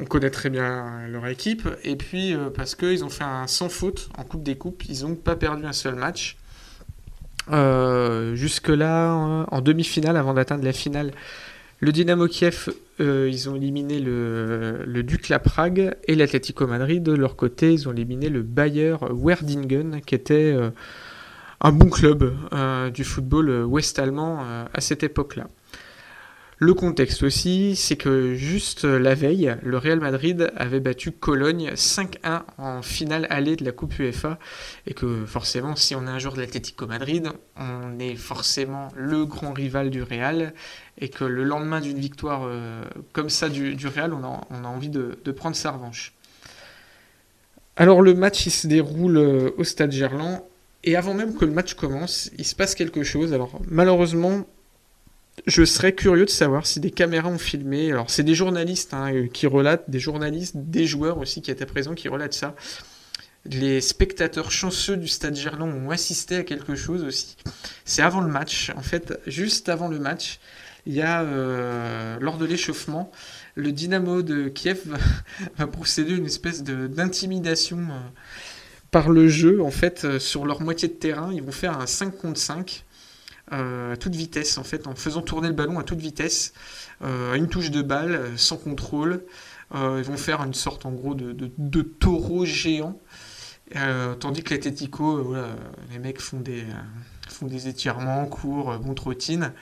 [0.00, 1.68] on connaît très bien leur équipe.
[1.82, 4.84] Et puis, parce qu'ils ont fait un sans faute en Coupe des Coupes.
[4.88, 6.36] Ils n'ont pas perdu un seul match.
[7.50, 11.10] Jusque-là, en demi-finale, avant d'atteindre la finale,
[11.80, 12.68] le Dynamo Kiev,
[13.00, 17.02] euh, ils ont éliminé le, le Dukla Prague et l'Atlético Madrid.
[17.02, 20.70] De leur côté, ils ont éliminé le Bayer Werdingen, qui était euh,
[21.60, 24.40] un bon club euh, du football ouest-allemand
[24.72, 25.48] à cette époque-là.
[26.58, 32.44] Le contexte aussi, c'est que juste la veille, le Real Madrid avait battu Cologne 5-1
[32.56, 34.38] en finale allée de la Coupe UEFA
[34.86, 37.28] et que forcément, si on est un joueur de l'Atlético Madrid,
[37.58, 40.54] on est forcément le grand rival du Real
[40.98, 42.82] et que le lendemain d'une victoire euh,
[43.12, 46.14] comme ça du, Real, on a, envie de, prendre sa revanche.
[47.76, 50.42] Alors le match il se déroule euh, au stade Gerland
[50.84, 53.34] et avant même que le match commence, il se passe quelque chose.
[53.34, 54.46] Alors malheureusement,
[55.46, 57.92] je serais curieux de savoir si des caméras ont filmé.
[57.92, 61.66] Alors, c'est des journalistes hein, euh, qui relatent, des journalistes, des joueurs aussi qui étaient
[61.66, 62.54] présents qui relatent ça.
[63.44, 67.36] Les spectateurs chanceux du stade Gerland ont assisté à quelque chose aussi.
[67.84, 68.72] C'est avant le match.
[68.76, 70.40] En fait, juste avant le match,
[70.86, 73.10] il y a, euh, lors de l'échauffement,
[73.56, 74.82] le Dynamo de Kiev
[75.58, 77.98] va, procéder à une espèce d'intimidation euh,
[78.92, 79.62] par le jeu.
[79.62, 82.84] En fait, sur leur moitié de terrain, ils vont faire un 5 contre 5
[83.48, 86.52] à toute vitesse, en fait, en faisant tourner le ballon à toute vitesse,
[87.00, 89.22] à une touche de balle, sans contrôle.
[89.72, 92.98] ils vont faire une sorte, en gros, de, de, taureau géant.
[94.18, 95.32] tandis que l'Atletico,
[95.92, 96.64] les mecs font des,
[97.28, 99.52] font des étirements, courent, bon trottine.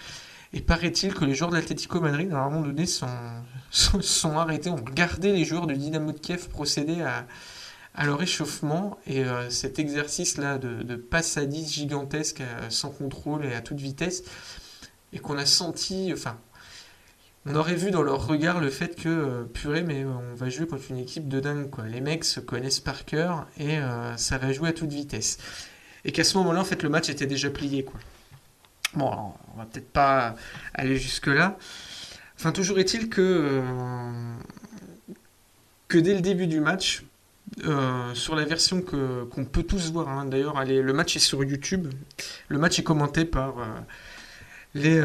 [0.56, 3.08] Et paraît-il que les joueurs de Madrid, à un moment donné, sont,
[3.72, 7.26] sont, arrêtés, ont regardé les joueurs de Dynamo de Kiev procéder à,
[7.96, 8.96] à leur échauffement.
[9.08, 13.62] Et euh, cet exercice-là de, de passe à 10 gigantesque, euh, sans contrôle et à
[13.62, 14.22] toute vitesse,
[15.12, 16.38] et qu'on a senti, enfin,
[17.46, 20.68] on aurait vu dans leur regard le fait que, euh, purée, mais on va jouer
[20.68, 21.88] contre une équipe de dingue, quoi.
[21.88, 23.78] Les mecs se connaissent par cœur et
[24.16, 25.38] ça va jouer à toute vitesse.
[26.04, 27.98] Et qu'à ce moment-là, en fait, le match était déjà plié, quoi.
[28.96, 30.36] Bon, on va peut-être pas
[30.74, 31.58] aller jusque-là.
[32.38, 34.34] Enfin, toujours est-il que, euh,
[35.88, 37.04] que dès le début du match,
[37.64, 41.42] euh, sur la version que, qu'on peut tous voir, hein, d'ailleurs, le match est sur
[41.42, 41.92] YouTube.
[42.48, 43.64] Le match est commenté par euh,
[44.74, 45.00] les,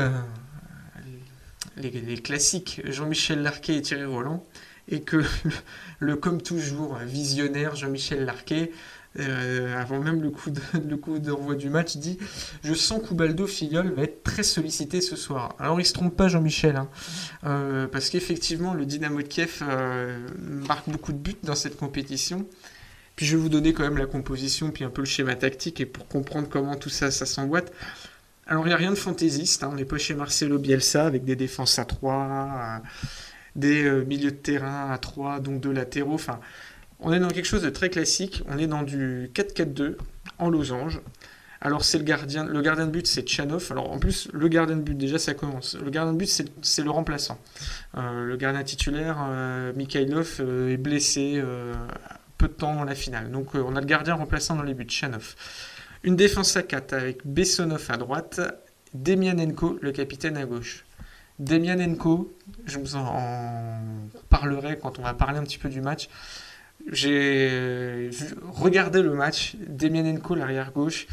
[1.77, 4.43] les, classiques Jean-Michel Larquet et Thierry Roland.
[4.87, 5.23] Et que
[5.99, 8.71] le comme toujours, visionnaire Jean-Michel Larquet
[9.17, 12.19] euh, avant même le coup, de, d'envoi du match, dit
[12.63, 15.55] Je sens qu'Ubaldo Filiol va être très sollicité ce soir.
[15.57, 16.89] Alors il se trompe pas, Jean-Michel, hein.
[17.45, 22.45] euh, parce qu'effectivement, le Dynamo de Kiev euh, marque beaucoup de buts dans cette compétition.
[23.15, 25.81] Puis je vais vous donner quand même la composition, puis un peu le schéma tactique,
[25.81, 27.73] et pour comprendre comment tout ça, s'emboîte.
[28.45, 29.69] Alors il n'y a rien de fantaisiste, hein.
[29.71, 32.81] on n'est pas chez Marcelo Bielsa avec des défenses à 3,
[33.55, 36.13] des milieux de terrain à 3, donc deux latéraux.
[36.13, 36.39] Enfin,
[36.99, 38.43] on est dans quelque chose de très classique.
[38.47, 39.95] On est dans du 4-4-2
[40.37, 41.01] en losange.
[41.61, 43.67] Alors c'est le gardien, le gardien de but c'est Tchanov.
[43.71, 45.75] Alors en plus le gardien de but déjà ça commence.
[45.75, 47.39] Le gardien de but c'est le remplaçant.
[47.97, 51.43] Euh, le gardien titulaire euh, Mikhailov euh, est blessé
[52.37, 53.29] peu de temps dans la finale.
[53.31, 55.35] Donc on a le gardien remplaçant dans les buts Tchanov.
[56.03, 58.39] Une défense à 4 avec Bessonov à droite,
[58.93, 60.85] Demianenko le capitaine à gauche.
[61.39, 62.33] Demianenko,
[62.65, 63.81] je vous en
[64.29, 66.09] parlerai quand on va parler un petit peu du match
[66.91, 68.09] j'ai
[68.51, 69.55] regardé le match.
[69.67, 71.07] Demianenko, l'arrière gauche,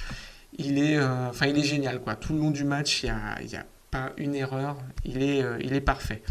[0.58, 2.00] il est, euh, il est génial.
[2.00, 2.16] Quoi.
[2.16, 3.12] Tout le long du match, il
[3.46, 4.78] n'y a, pas une erreur.
[5.04, 6.22] Il est, euh, il est parfait.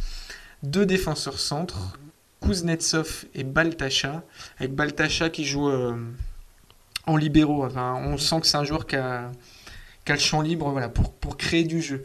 [0.64, 2.00] Deux défenseurs centres,
[2.42, 4.24] Kuznetsov et Baltacha.
[4.60, 5.96] Avec Baltacha qui joue euh,
[7.06, 7.68] en libéraux.
[7.76, 9.32] On sent que c'est un joueur qui a,
[10.06, 12.04] qui a, le champ libre voilà, pour, pour créer du jeu.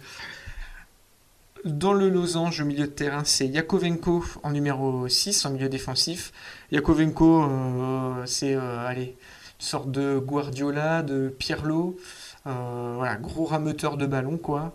[1.65, 6.33] Dans le losange au milieu de terrain, c'est Yakovenko en numéro 6, en milieu défensif.
[6.73, 9.09] Yakovenko, euh, c'est euh, allez,
[9.59, 11.99] une sorte de Guardiola, de Pirlo.
[12.47, 14.75] Euh, gros rameuteur de ballon, quoi.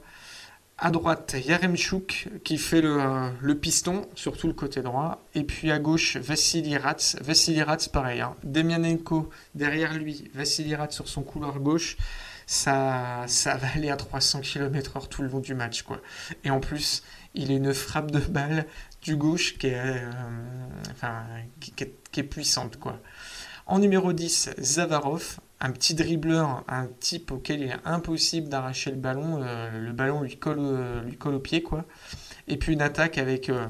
[0.77, 5.23] À droite, Yaremchuk qui fait le, piston, surtout le côté droit.
[5.33, 7.15] Et puis à gauche, Vassili Rats.
[7.21, 8.21] Vassili Rats, pareil.
[8.21, 8.35] Hein.
[8.43, 11.97] Demianenko derrière lui, Vassili Rats sur son couloir gauche
[12.45, 15.81] ça, ça va aller à 300 km/h tout le long du match.
[15.83, 16.01] Quoi.
[16.43, 17.03] Et en plus,
[17.33, 18.65] il a une frappe de balle
[19.01, 20.11] du gauche qui est, euh,
[20.91, 21.23] enfin,
[22.29, 22.77] puissante.
[22.77, 22.99] Quoi.
[23.65, 28.97] En numéro 10, Zavarov, un petit dribbleur, un type auquel il est impossible d'arracher le
[28.97, 29.41] ballon.
[29.41, 31.63] Euh, le ballon lui colle, lui colle au pied.
[31.63, 31.85] Quoi.
[32.47, 33.65] Et puis une attaque avec euh,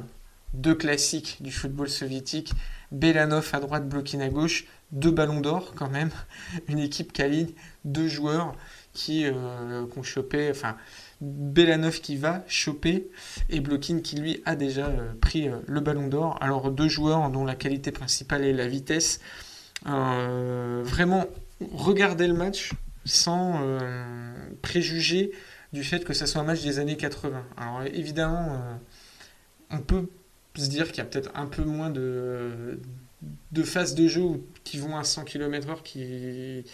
[0.53, 2.53] deux classiques du football soviétique.
[2.91, 6.11] Belanov à droite, Blokin à gauche, deux ballons d'or quand même,
[6.67, 7.49] une équipe qui aligne
[7.86, 8.56] deux joueurs
[8.93, 10.76] qui euh, ont chopé, enfin
[11.21, 13.10] Belanov qui va choper
[13.50, 16.38] et Blokin qui lui a déjà euh, pris euh, le ballon d'or.
[16.41, 19.19] Alors deux joueurs dont la qualité principale est la vitesse.
[19.86, 21.26] vraiment
[21.71, 22.71] regarder le match
[23.06, 23.62] sans
[24.63, 25.32] préjuger
[25.74, 27.43] du fait que ça soit un match des années 80.
[27.56, 28.60] Alors évidemment,
[29.69, 30.10] on peut
[30.56, 32.80] se dire qu'il y a peut-être un peu moins de,
[33.52, 36.65] de phases de jeu qui vont à 100 km/h qui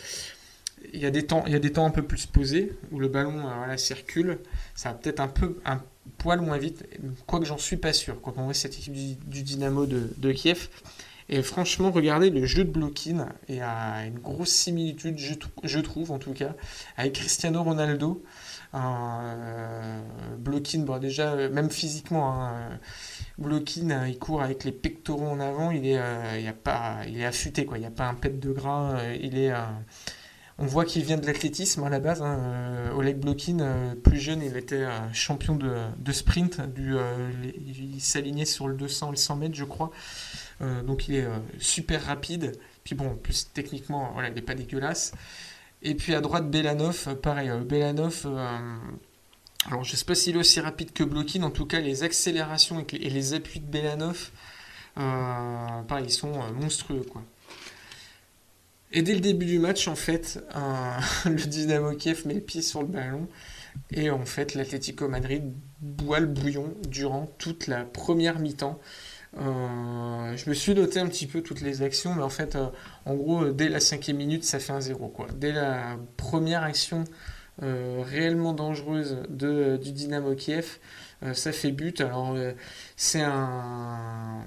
[0.94, 3.00] il y a des temps il y a des temps un peu plus posés où
[3.00, 4.40] le ballon euh, circule.
[4.76, 5.82] Ça va peut-être un peu un
[6.18, 6.86] poil moins vite
[7.28, 10.70] quoique j'en suis pas sûr quand on voit cette équipe du, Dynamo de, Kiev.
[11.30, 16.20] Et franchement regardez le jeu de Blokin et a une grosse similitude je, trouve en
[16.20, 16.56] tout cas
[16.98, 18.24] avec Cristiano Ronaldo.
[18.74, 20.02] Euh,
[20.38, 22.80] Blokin bon déjà même physiquement hein,
[23.44, 27.20] euh, il court avec les pectoraux en avant, il est, euh, il a pas, il
[27.20, 27.78] est affûté, quoi.
[27.78, 29.54] il n'y a pas un pet de gras, euh, il est,
[30.62, 32.22] on voit qu'il vient de l'athlétisme à la base.
[32.22, 32.92] Hein.
[32.96, 39.12] Oleg Blokin, plus jeune, il était champion de, sprint, il s'alignait sur le 200 et
[39.12, 39.92] le 100 mètres, je crois.
[40.86, 41.28] donc il est
[41.60, 42.54] super rapide.
[42.84, 45.14] Puis bon, plus techniquement, il n'est pas dégueulasse.
[45.84, 48.28] Et puis à droite, Belanov, pareil, Belanov
[49.68, 52.04] alors, je ne sais pas s'il est aussi rapide que Blokin, en tout cas, les
[52.04, 54.32] accélérations et les appuis de Belanov,
[54.98, 57.06] euh, pareil, ils sont euh, monstrueux.
[58.94, 60.44] Et dès le début du match, en fait,
[61.26, 63.28] le Dynamo Kiev met le pied sur le ballon.
[63.92, 65.44] Et en fait, l'Atlético Madrid
[65.80, 68.80] boit le bouillon durant toute la première mi-temps.
[69.38, 72.68] Euh, je me suis noté un petit peu toutes les actions, mais en fait, euh,
[73.06, 75.14] en gros, dès la cinquième minute, ça fait un zéro.
[75.36, 77.06] Dès la première action
[77.64, 80.80] euh, réellement dangereuse de, du Dynamo Kiev,
[81.34, 82.02] ça fait but.
[82.02, 82.36] Alors,
[82.96, 84.44] c'est un,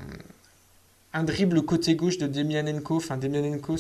[1.15, 2.97] un dribble côté gauche de Demianenko.
[2.97, 3.77] Enfin, Demianenko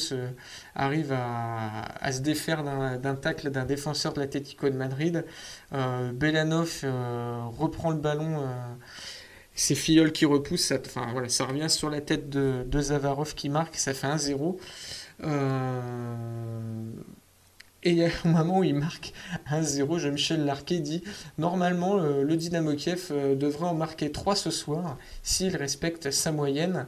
[0.75, 5.25] arrive à, se défaire d'un tacle d'un défenseur de l'Atlético de Madrid.
[5.73, 6.85] Belanov
[7.59, 8.43] reprend le ballon
[9.55, 13.35] c'est Filleul qui repousse, ça, enfin, voilà, ça revient sur la tête de, de Zavarov
[13.35, 14.57] qui marque, ça fait 1-0.
[15.23, 16.91] Euh,
[17.85, 19.13] et il y a un moment où il marque
[19.51, 21.05] 1-0, Jean-Michel Larquet dit
[21.39, 26.87] Normalement, le, Dynamo Kiev euh, devrait en marquer 3 ce soir s'il respecte sa moyenne.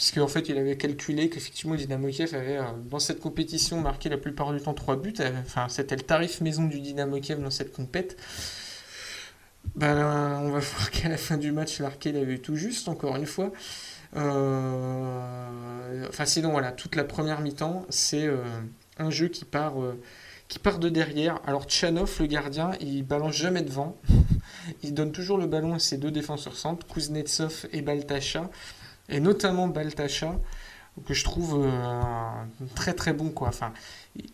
[0.00, 4.08] Puisque en fait, il avait calculé qu'effectivement, Dynamo Kiev avait, euh, dans cette compétition, marqué
[4.08, 5.12] la plupart du temps 3 buts.
[5.42, 8.16] Enfin, c'était le tarif maison du Dynamo Kiev dans cette compète.
[9.74, 13.14] Ben, on va voir qu'à la fin du match, l'arcade avait eu tout juste, encore
[13.16, 13.52] une fois.
[14.16, 18.38] Euh, enfin, sinon, voilà, toute la première mi-temps, c'est euh,
[18.96, 19.74] un jeu qui part,
[20.48, 21.42] qui part de derrière.
[21.46, 23.98] Alors, Tchanov, le gardien, il balance jamais devant.
[24.82, 28.48] il donne toujours le ballon à ses deux défenseurs centres, Kuznetsov et Baltacha.
[29.10, 30.38] Et notamment Baltacha,
[31.06, 31.66] que je trouve
[32.74, 33.30] très très bon.
[33.30, 33.48] Quoi.
[33.48, 33.72] Enfin,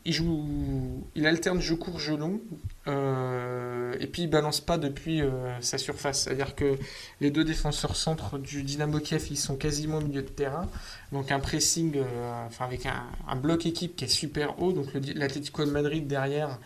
[0.04, 2.40] il, joue, il alterne jeu court, jeu long.
[2.88, 6.22] Euh, et puis il balance pas depuis euh, sa surface.
[6.22, 6.76] C'est-à-dire que
[7.20, 10.68] les deux défenseurs centres du Dynamo Kiev, ils sont quasiment au milieu de terrain.
[11.12, 14.72] Donc un pressing, euh, enfin avec un, bloc équipe qui est super haut.
[14.72, 16.58] Donc l'Atlético de Madrid derrière,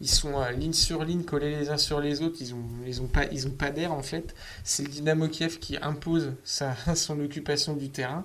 [0.00, 2.36] ils sont ligne sur ligne, collés les uns sur les autres.
[2.40, 4.34] Ils ont, ils ont pas, ils ont pas d'air en fait.
[4.64, 8.24] C'est le Dynamo Kiev qui impose sa, son occupation du terrain.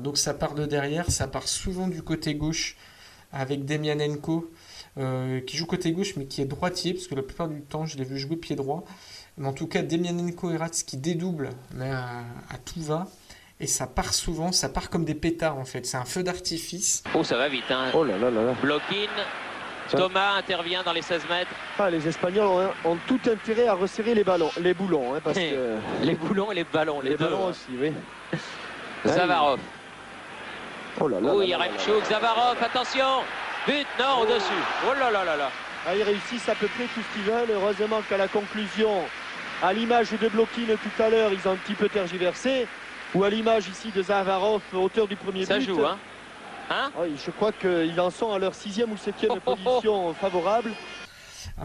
[0.00, 2.76] donc ça part de derrière, ça part souvent du côté gauche
[3.32, 4.50] avec Demianenko
[4.96, 7.84] euh, qui joue côté gauche mais qui est droitier, parce que la plupart du temps
[7.84, 8.84] je l'ai vu jouer pied droit.
[9.36, 12.22] Mais en tout cas, Demianenko et Rats qui dédoublent, mais à,
[12.64, 13.08] tout va.
[13.58, 15.86] Et ça part souvent, ça part comme des pétards en fait.
[15.86, 17.02] C'est un feu d'artifice.
[17.14, 17.90] Oh, ça va vite, hein.
[17.94, 18.54] Oh là là là là.
[18.62, 19.10] Block-in.
[19.90, 21.50] Thomas intervient dans les 16 mètres.
[21.78, 25.14] Ah, les Espagnols ont, tout intérêt à resserrer les ballons, les boulons.
[25.14, 25.76] Hein, parce que...
[26.02, 27.92] les boulons et les ballons, les, les ballons aussi, oui.
[29.06, 29.58] Zavarov.
[31.00, 31.30] Oh là là.
[31.34, 31.58] Oh, il y a
[32.08, 33.22] Zavarov, attention
[33.66, 34.62] But, non, au-dessus.
[34.86, 35.50] Oh là là là là.
[35.86, 37.50] Ah, ils réussissent à peu près tout ce qu'ils veulent.
[37.50, 39.02] Heureusement qu'à la conclusion,
[39.62, 42.66] à l'image de Blokin tout à l'heure, ils ont un petit peu tergiversé.
[43.14, 45.46] Ou à l'image ici de Zavarov, auteur du premier but.
[45.46, 45.98] Ça joue, hein,
[46.70, 49.56] hein Je crois qu'ils en sont à leur sixième ou septième oh, oh, oh.
[49.56, 50.70] position favorable.
[51.60, 51.64] Euh,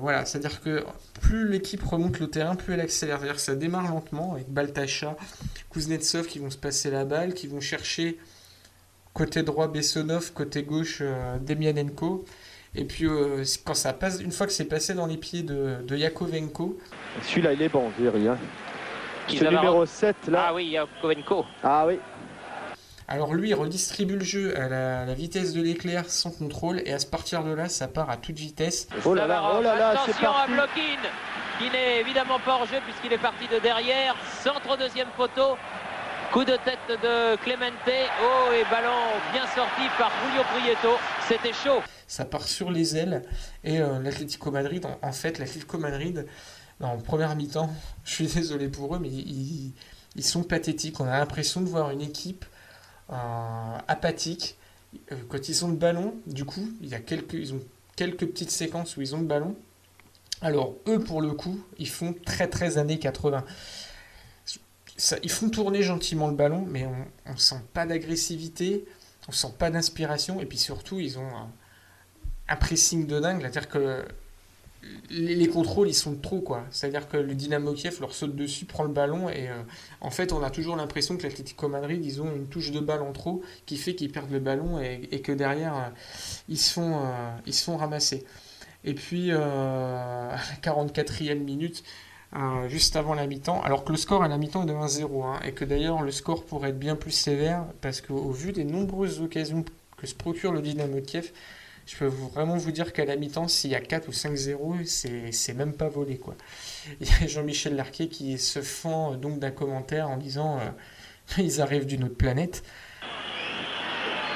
[0.00, 0.84] voilà, c'est-à-dire que
[1.20, 3.18] plus l'équipe remonte le terrain, plus elle accélère.
[3.18, 5.16] C'est-à-dire que ça démarre lentement avec Baltacha,
[5.70, 8.18] Kuznetsov qui vont se passer la balle, qui vont chercher
[9.14, 10.32] Côté droit, Bessonov.
[10.32, 12.24] Côté gauche, euh, Demianenko.
[12.74, 15.76] Et puis, euh, quand ça passe, une fois que c'est passé dans les pieds de,
[15.86, 16.76] de Yakovenko.
[17.22, 18.26] Celui-là, il est bon, Thierry.
[18.26, 18.36] Hein.
[19.28, 20.46] Ce numéro 7, là.
[20.48, 21.46] Ah oui, Yakovenko.
[21.62, 22.00] Ah oui.
[23.06, 26.98] Alors lui, il redistribue le jeu à la, vitesse de l'éclair sans contrôle et à
[26.98, 28.88] ce partir de là, ça part à toute vitesse.
[29.04, 30.24] Oh là là, oh là là, c'est parti.
[30.24, 31.00] à Blokin,
[31.58, 34.16] qui n'est évidemment pas hors jeu puisqu'il est parti de derrière.
[34.42, 35.56] Centre deuxième poteau.
[36.32, 37.72] Coup de tête de Clemente.
[37.86, 38.90] Oh, et ballon
[39.32, 40.96] bien sorti par Julio Prieto.
[41.28, 41.80] C'était chaud.
[42.06, 43.22] Ça part sur les ailes.
[43.62, 46.26] Et euh, l'Atlético Madrid, en, fait, l'Atlético Madrid,
[46.80, 47.70] en première mi-temps,
[48.04, 49.74] je suis désolé pour eux, mais ils,
[50.22, 51.00] sont pathétiques.
[51.00, 52.44] On a l'impression de voir une équipe
[53.10, 54.56] euh, apathique.
[55.12, 57.60] Euh, quand ils ont le ballon, du coup, il y a quelques, ils ont
[57.96, 59.56] quelques petites séquences où ils ont le ballon.
[60.40, 63.44] Alors, eux, pour le coup, ils font très très années 80
[65.22, 66.86] ils font tourner gentiment le ballon, mais
[67.26, 68.84] on ne sent pas d'agressivité,
[69.28, 71.28] on sent pas d'inspiration, et puis surtout, ils ont
[72.48, 74.04] un, pressing de dingue, c'est-à-dire que
[75.10, 76.64] les, contrôles, ils sont trop, quoi.
[76.70, 79.62] C'est-à-dire que le Dynamo Kiev leur saute dessus, prend le ballon, et euh,
[80.00, 83.02] en fait, on a toujours l'impression que l'Atlético Madrid, ils ont une touche de balle
[83.02, 85.88] en trop qui fait qu'ils perdent le ballon et, que derrière, euh,
[86.48, 88.24] ils, se font, euh, ils se font ramasser.
[88.84, 91.82] Et puis, à la 44e minute,
[92.36, 95.24] euh, juste avant la mi-temps, alors que le score à la mi-temps est de 1-0,
[95.24, 98.64] hein, et que d'ailleurs le score pourrait être bien plus sévère, parce qu'au vu des
[98.64, 99.64] nombreuses occasions
[99.96, 101.30] que se procure le Dynamo Kiev,
[101.86, 105.54] je peux vraiment vous dire qu'à la mi-temps, s'il y a 4 ou 5-0, c'est
[105.54, 106.18] même pas volé.
[106.18, 106.34] Quoi.
[107.00, 110.70] Il y a Jean-Michel Larquet qui se fend euh, donc d'un commentaire en disant euh,
[111.38, 112.64] ils arrivent d'une autre planète.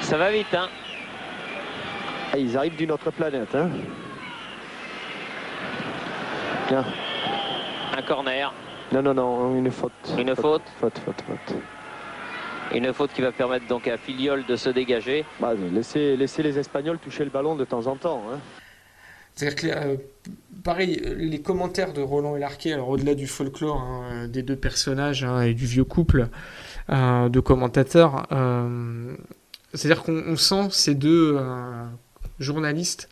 [0.01, 0.69] Ça va vite, hein
[2.31, 3.69] ah, Ils arrivent d'une autre planète, hein
[6.69, 6.85] Bien
[8.07, 8.53] corner.
[8.91, 9.91] Non, non, non, une faute.
[10.17, 11.55] Une faute Faute, faute, faute.
[12.73, 15.25] Une faute qui va permettre donc à Filiol de se dégager.
[15.39, 18.23] Bah, laissez, les Espagnols toucher le ballon de temps en temps.
[18.31, 18.39] Hein.
[19.33, 19.97] C'est-à-dire que,
[20.63, 25.23] pareil, les commentaires de Roland et Larquet, alors au-delà du folklore hein, des deux personnages
[25.23, 26.27] hein, et du vieux couple
[26.89, 28.27] de commentateurs,
[29.73, 31.39] c'est-à-dire qu'on sent ces deux
[32.39, 33.09] journalistes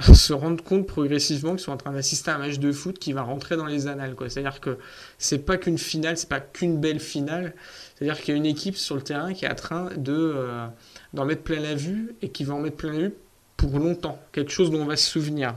[0.00, 3.12] se rendre compte progressivement qu'ils sont en train d'assister à un match de foot qui
[3.12, 4.16] va rentrer dans les annales.
[4.28, 4.78] C'est-à-dire que
[5.18, 7.54] c'est pas qu'une finale, c'est pas qu'une belle finale.
[7.94, 10.66] C'est-à-dire qu'il y a une équipe sur le terrain qui est en train de euh,
[11.12, 13.14] d'en mettre plein la vue et qui va en mettre plein la vue
[13.56, 14.18] pour longtemps.
[14.32, 15.54] Quelque chose dont on va se souvenir.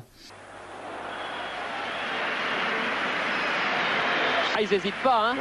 [4.55, 5.31] Ah, ils n'hésitent pas.
[5.31, 5.35] Hein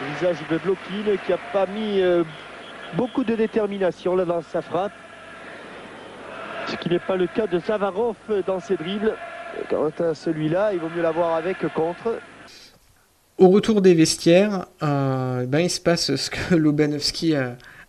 [0.00, 2.24] Le visage de Bloquine qui a pas mis euh,
[2.94, 4.92] beaucoup de détermination là dans sa frappe.
[6.68, 9.14] Ce qui n'est pas le cas de Zavarov dans ses dribbles.
[9.70, 12.18] Quant à celui-là, il vaut mieux l'avoir avec contre.
[13.38, 17.34] Au retour des vestiaires, euh, ben, il se passe ce que Lobanovski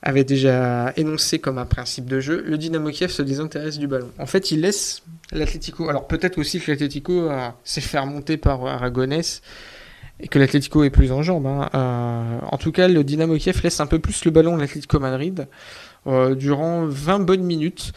[0.01, 2.43] avait déjà énoncé comme un principe de jeu.
[2.45, 4.11] Le Dynamo Kiev se désintéresse du ballon.
[4.19, 5.89] En fait, il laisse l'Atletico.
[5.89, 7.30] Alors peut-être aussi que l'Atletico
[7.63, 9.41] s'est fait remonter par Aragonès
[10.19, 11.45] et que l'Atletico est plus en jambes.
[11.45, 11.69] Hein.
[11.73, 14.99] Euh, en tout cas, le Dynamo Kiev laisse un peu plus le ballon à l'Atletico
[14.99, 15.47] Madrid.
[16.08, 17.91] Euh, durant 20 bonnes minutes.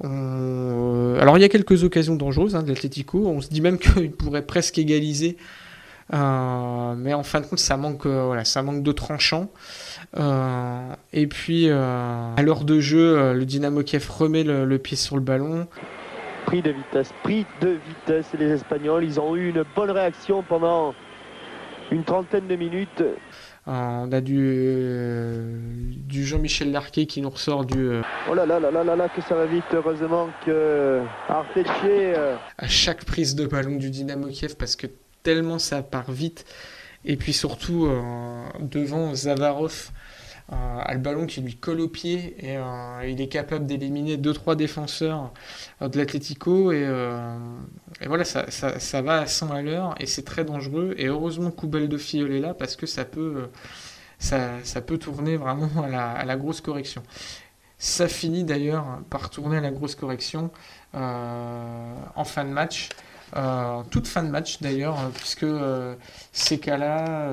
[0.00, 4.12] Alors il y a quelques occasions dangereuses hein, de l'Atletico, on se dit même qu'il
[4.12, 5.36] pourrait presque égaliser,
[6.14, 9.50] euh, mais en fin de compte ça manque, euh, voilà, ça manque de tranchant.
[11.12, 15.66] et puis à l'heure de jeu, le Dynamo Kiev remet le, pied sur le ballon.
[16.46, 20.94] Pris de vitesse, pris de vitesse, les Espagnols, ils ont eu une bonne réaction pendant
[21.90, 23.02] une trentaine de minutes.
[23.70, 25.58] On a du, euh,
[25.94, 27.78] du Jean-Michel Larquet qui nous ressort du.
[27.78, 29.64] Euh, oh là là là là là que ça va vite.
[29.74, 31.02] Heureusement que.
[31.84, 34.86] Euh, à chaque prise de ballon du Dynamo Kiev parce que
[35.22, 36.46] tellement ça part vite.
[37.04, 37.90] Et puis surtout
[38.58, 39.90] devant Zavarov
[40.50, 44.56] a le ballon qui lui colle au pied et euh, il est capable d'éliminer 2-3
[44.56, 45.32] défenseurs
[45.82, 47.36] euh, de l'Atletico et, euh,
[48.06, 51.98] voilà ça, va à 100 à l'heure et c'est très dangereux et heureusement Koubel de
[51.98, 53.48] Fiol est là parce que ça peut,
[54.18, 57.02] ça, ça peut tourner vraiment à la, grosse correction.
[57.76, 60.50] Ça finit d'ailleurs par tourner à la grosse correction
[60.94, 62.88] en fin de match.
[63.36, 65.94] Euh, toute fin de match d'ailleurs, euh, puisque euh,
[66.32, 67.30] c'est qu'à la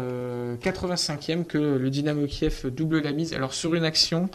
[0.62, 3.34] 85e que le Dynamo Kiev double la mise.
[3.34, 4.30] Alors sur une action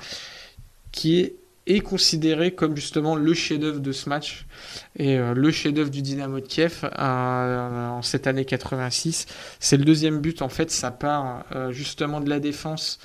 [0.92, 1.36] qui est,
[1.84, 4.44] considérée comme justement le chef-d'œuvre de ce match
[4.96, 9.26] et le chef-d'œuvre du Dynamo de Kiev en cette année 86.
[9.60, 12.98] C'est le deuxième but en fait, ça part justement de la défense.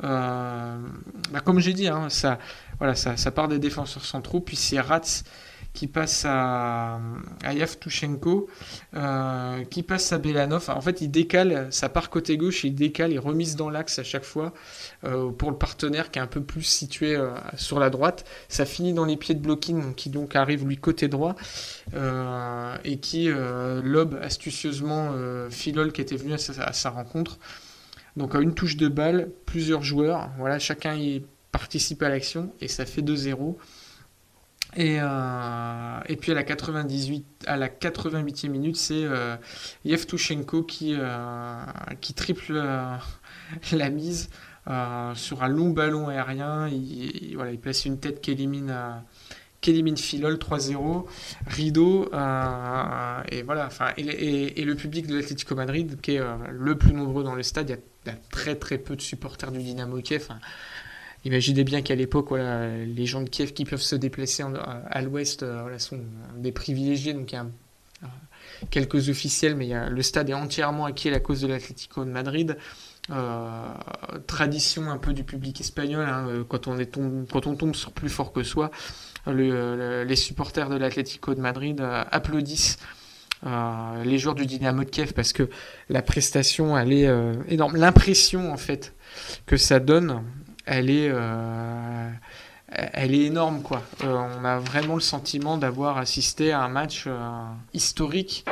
[0.00, 0.78] Bah,
[1.44, 2.38] comme j'ai dit, hein, ça,
[2.78, 5.22] voilà, ça, ça, part des défenseurs centraux, puis c'est Rats
[5.76, 6.98] qui passe à,
[7.44, 8.48] Yavtushenko,
[8.94, 10.70] euh, qui passe à Belanov.
[10.70, 14.02] En fait, il décale, ça part côté gauche, il décale, il remise dans l'axe à
[14.02, 14.54] chaque fois
[15.04, 18.24] euh, pour le partenaire qui est un peu plus situé euh, sur la droite.
[18.48, 21.36] Ça finit dans les pieds de blocking, qui donc arrive lui côté droit
[22.84, 25.12] et qui lobe astucieusement
[25.50, 27.38] Philol qui était venu à sa, à sa rencontre.
[28.16, 31.22] Donc à une touche de balle, plusieurs joueurs, voilà, chacun y
[31.52, 33.56] participe à l'action et ça fait 2-0.
[34.76, 39.36] Et, euh, et, puis à la 98, à la 88e minute, c'est euh,
[39.86, 41.54] Yevtushenko qui, euh,
[42.02, 42.94] qui triple euh,
[43.72, 44.28] la mise
[45.14, 46.68] sur un long ballon aérien.
[46.68, 48.74] Il, voilà, il place une tête qui élimine,
[49.96, 51.06] Filol 3-0.
[51.46, 53.68] Rideau et voilà.
[53.96, 57.78] Et, le public de l'Atlético Madrid qui est le plus nombreux dans le stade.
[58.04, 58.16] Il y, a,
[58.56, 60.28] très peu de supporters du Dynamo Kiev.
[61.26, 64.44] Imaginez bien qu'à l'époque, les gens de Kiev qui peuvent se déplacer
[64.88, 65.98] à l'ouest euh, sont
[66.36, 67.14] des privilégiés.
[67.14, 67.46] Donc il y a
[68.04, 68.06] euh,
[68.70, 72.56] quelques officiels, mais le stade est entièrement acquis à la cause de l'Atlético de Madrid.
[73.10, 73.60] Euh,
[74.28, 77.90] tradition un peu du public espagnol, hein, quand, on est tombe, quand on tombe sur
[77.90, 78.70] plus fort que soi,
[79.26, 82.78] les supporters de l'Atlético de Madrid applaudissent
[83.42, 85.50] les joueurs du Dynamo de Kiev parce que
[85.88, 87.10] la prestation elle est
[87.48, 87.74] énorme.
[87.74, 88.94] L'impression en fait
[89.46, 90.22] que ça donne
[90.66, 92.10] elle est, euh,
[92.68, 93.62] elle est énorme.
[93.62, 93.82] Quoi.
[94.04, 97.20] Euh, on a vraiment le sentiment d'avoir assisté à un match euh,
[97.72, 98.44] historique.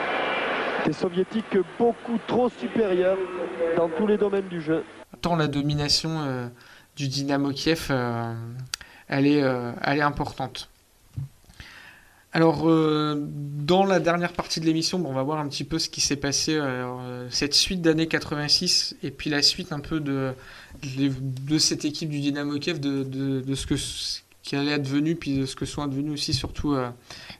[0.87, 3.19] Des soviétiques beaucoup trop supérieurs
[3.77, 4.85] dans tous les domaines du jeu.
[5.21, 6.51] Tant la domination
[6.95, 7.91] du Dynamo Kiev,
[9.09, 10.69] elle, est, elle est importante.
[12.37, 15.89] Alors, dans la dernière partie de l'émission, bon, on va voir un petit peu ce
[15.89, 16.61] qui s'est passé,
[17.31, 20.35] cette suite d'année 86, et puis la suite un peu de,
[20.83, 23.77] de cette équipe du Dynamo Kiev, de, de, ce que
[24.45, 26.91] qui allait être devenu, puis de ce que sont devenus aussi surtout euh,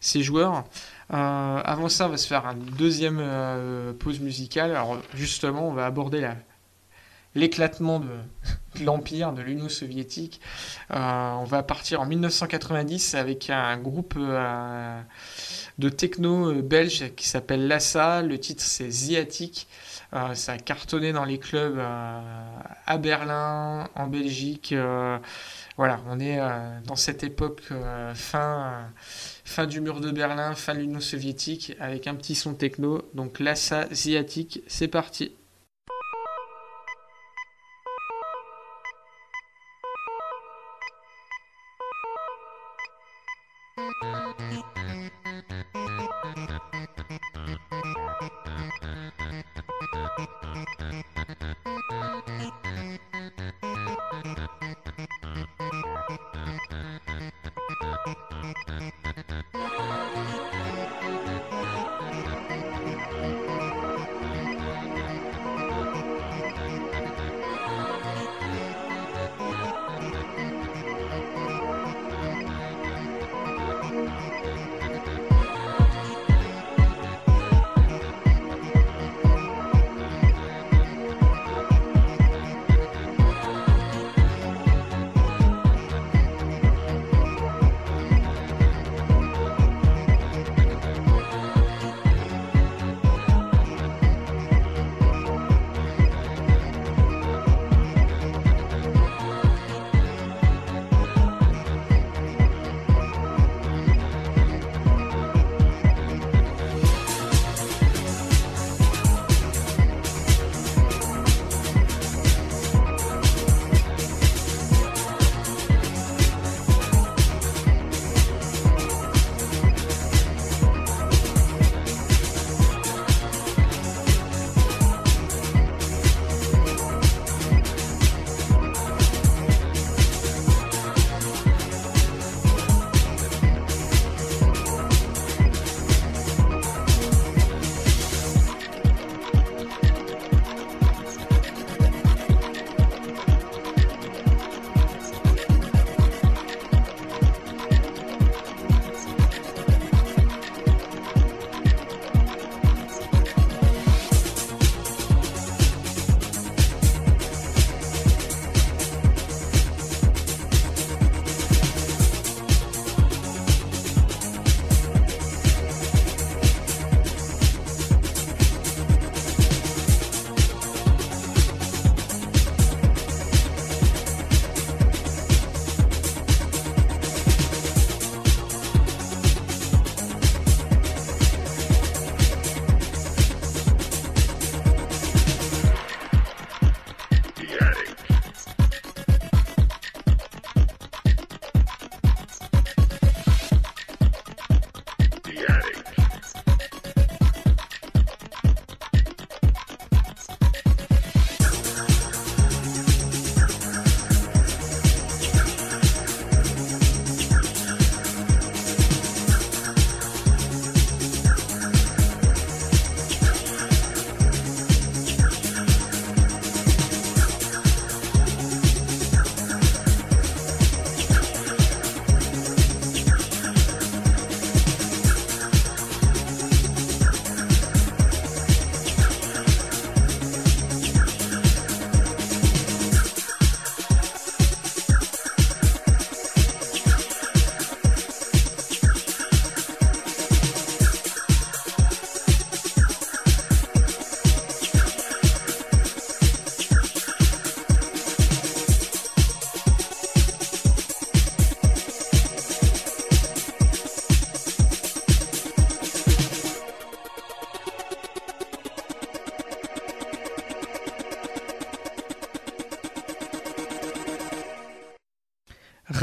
[0.01, 0.65] ces joueurs.
[1.13, 4.71] Euh, avant ça, on va se faire une deuxième euh, pause musicale.
[4.71, 6.37] Alors justement, on va aborder la,
[7.35, 8.01] l'éclatement
[8.79, 10.41] de, l'Empire, de l'Union soviétique.
[10.91, 14.19] on va partir en 1990 avec un groupe
[15.79, 18.23] de techno belge qui s'appelle Lassa.
[18.23, 19.69] Le titre c'est Ziatique.
[20.35, 24.75] ça a cartonné dans les clubs à Berlin, en Belgique.
[25.77, 26.39] voilà, on est
[26.85, 27.63] dans cette époque
[28.15, 28.87] fin
[29.69, 33.03] du mur de Berlin, fin de l'Union soviétique, avec un petit son techno.
[33.15, 35.33] Donc Lassa asiatique, c'est parti.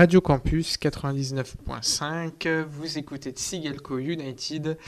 [0.02, 4.80] Radio Campus 99.5, vous écoutez Tsigelco United,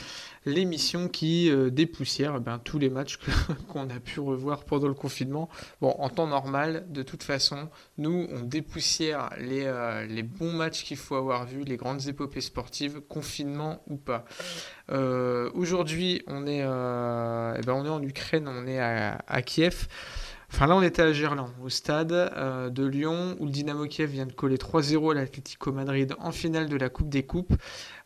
[0.44, 3.20] l'émission qui euh, dépoussière ben, tous les matchs
[3.68, 5.48] qu'on a pu revoir pendant le confinement.
[5.80, 10.82] Bon, en temps normal, de toute façon, nous, on dépoussière les, euh, les bons matchs
[10.82, 14.24] qu'il faut avoir vus, les grandes épopées sportives, confinement ou pas.
[14.90, 19.86] Euh, aujourd'hui, on, est, eh ben, on est en Ukraine, on est à, à Kiev
[20.54, 24.08] Enfin là, on était à Gerland, au stade euh, de Lyon, où le Dynamo Kiev
[24.08, 27.54] vient de coller 3-0 à l'Atlético Madrid en finale de la Coupe des Coupes.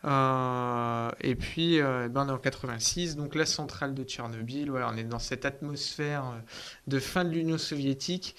[0.06, 4.70] Euh, et puis, euh, ben, on est en 86, donc la centrale de Tchernobyl.
[4.70, 6.24] Voilà, on est dans cette atmosphère
[6.86, 8.34] de fin de l'Union soviétique.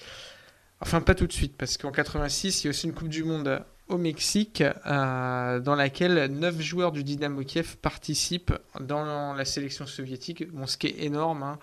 [0.80, 3.22] Enfin, pas tout de suite, parce qu'en 86, il y a aussi une Coupe du
[3.22, 10.50] Monde au Mexique, dans laquelle 9 joueurs du Dynamo Kiev participent dans la sélection soviétique.
[10.50, 11.44] Bon, ce qui est énorme.
[11.44, 11.58] Hein.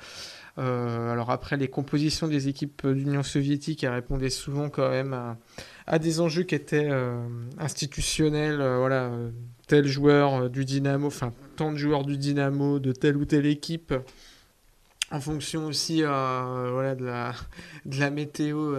[0.58, 5.36] Euh, alors après, les compositions des équipes d'Union soviétique elles répondaient souvent quand même
[5.86, 7.28] à, des enjeux qui étaient euh,
[7.60, 8.60] institutionnels.
[8.60, 9.12] Euh, voilà,
[9.68, 13.94] tel joueur du Dynamo, enfin tant de joueurs du Dynamo de telle ou telle équipe,
[15.12, 17.34] en fonction aussi voilà, de, la,
[17.86, 18.78] de la météo.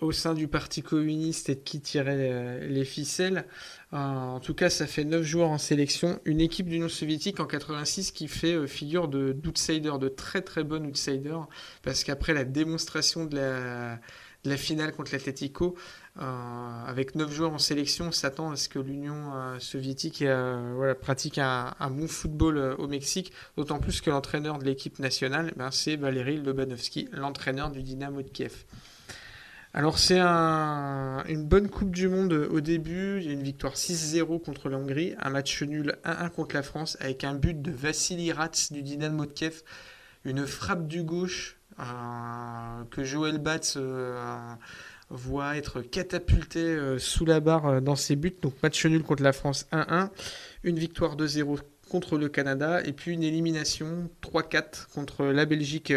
[0.00, 3.44] Au, sein du Parti communiste et de qui tirait les ficelles.
[3.92, 6.18] Euh, en tout cas, ça fait 9 joueurs en sélection.
[6.24, 10.86] Une équipe d'Union soviétique en 86 qui fait euh, figure d'outsider, de, très très bon
[10.86, 11.36] outsider,
[11.82, 14.00] parce qu'après la démonstration de la,
[14.56, 15.76] finale contre l'Atletico,
[16.20, 20.24] euh, avec 9 joueurs en sélection, on s'attend à ce que l'Union soviétique
[21.00, 25.96] pratique un, bon football au Mexique, d'autant plus que l'entraîneur de l'équipe nationale, ben, c'est
[25.96, 28.64] Valéry Lobanovski, l'entraîneur du Dynamo de Kiev.
[29.74, 35.14] Alors c'est une bonne Coupe du Monde au début, une victoire 6-0 contre la Hongrie,
[35.18, 39.24] un match nul 1-1 contre la France avec un but de Vassili Rats du Dynamo
[39.24, 39.62] de Kiev,
[40.26, 44.54] une frappe du gauche euh, que Joël Batz euh,
[45.10, 49.32] voit être catapulté euh, sous la barre dans ses buts, donc match nul contre la
[49.32, 50.10] France 1-1,
[50.64, 55.92] une victoire 2-0 contre le Canada et puis une élimination 3-4 contre la Belgique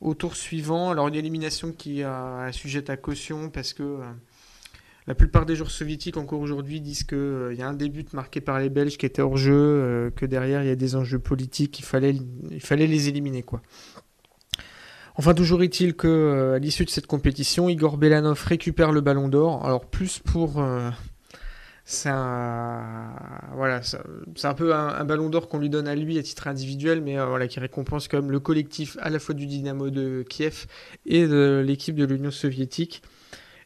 [0.00, 0.90] au tour suivant.
[0.90, 4.04] Alors une élimination qui est sujette à caution parce que euh,
[5.06, 8.40] la plupart des joueurs soviétiques encore aujourd'hui disent qu'il euh, y a un début marqué
[8.40, 11.18] par les Belges qui était hors jeu, euh, que derrière il y a des enjeux
[11.18, 12.14] politiques, il fallait,
[12.60, 13.62] fallait les éliminer quoi.
[15.20, 19.66] Enfin, toujours est-il que à l'issue de cette compétition, Igor Belanov récupère le ballon d'or.
[19.66, 20.62] Alors plus pour
[21.84, 23.12] c'est un,
[23.54, 23.98] voilà, c'est
[24.44, 27.26] un peu un, ballon d'or qu'on lui donne à lui à titre individuel, mais euh,
[27.26, 30.66] voilà, qui récompense quand même le collectif à la fois du Dynamo de Kiev
[31.04, 33.02] et de l'équipe de l'Union soviétique.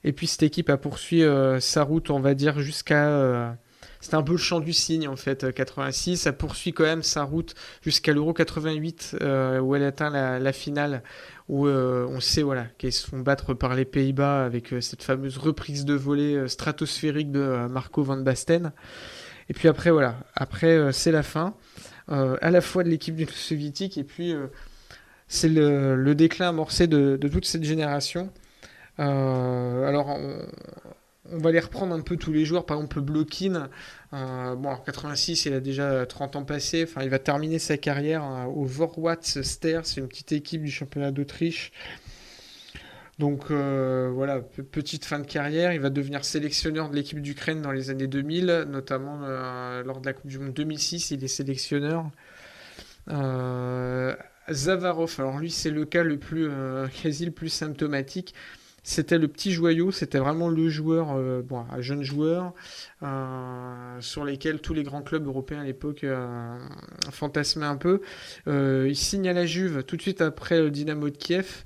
[0.04, 3.56] Et puis cette équipe a poursuivi euh, sa route, on va dire, jusqu'à
[4.04, 6.18] euh, c'était un peu le champ du signe en fait, 86.
[6.18, 9.16] Ça poursuit quand même sa route jusqu'à l'Euro 88
[9.62, 11.02] où elle atteint la finale
[11.48, 15.02] où euh, on sait voilà, qu'ils se font battre par les Pays-Bas avec euh, cette
[15.02, 18.72] fameuse reprise de volée euh, stratosphérique de Marco van Basten.
[19.50, 21.54] Et puis après, voilà, après c'est la fin,
[22.08, 24.34] à la fois de l'équipe soviétique et puis
[25.28, 28.32] c'est le, déclin amorcé de, toute cette génération.
[28.96, 30.18] alors,
[31.30, 32.66] on va les reprendre un peu tous les joueurs.
[32.66, 33.70] Par exemple, Blokin,
[34.12, 36.84] euh, bon, en 86, il a déjà 30 ans passés.
[36.84, 40.70] Enfin, il va terminer sa carrière hein, au Vorwärts Ster, c'est une petite équipe du
[40.70, 41.72] championnat d'Autriche.
[43.18, 45.72] Donc euh, voilà, petite fin de carrière.
[45.72, 50.06] Il va devenir sélectionneur de l'équipe d'Ukraine dans les années 2000, notamment euh, lors de
[50.06, 51.12] la Coupe du Monde 2006.
[51.12, 52.10] Il est sélectionneur.
[54.50, 56.50] Zavarov, alors lui, c'est le cas le plus
[57.02, 58.34] quasi le plus symptomatique.
[58.86, 62.52] C'était le petit joyau, c'était vraiment le joueur, euh, bon, un jeune joueur,
[63.02, 66.58] euh, sur lesquels tous les grands clubs européens à l'époque euh,
[67.10, 68.02] fantasmaient un peu.
[68.46, 71.64] il signe à la Juve tout de suite après le Dynamo de Kiev.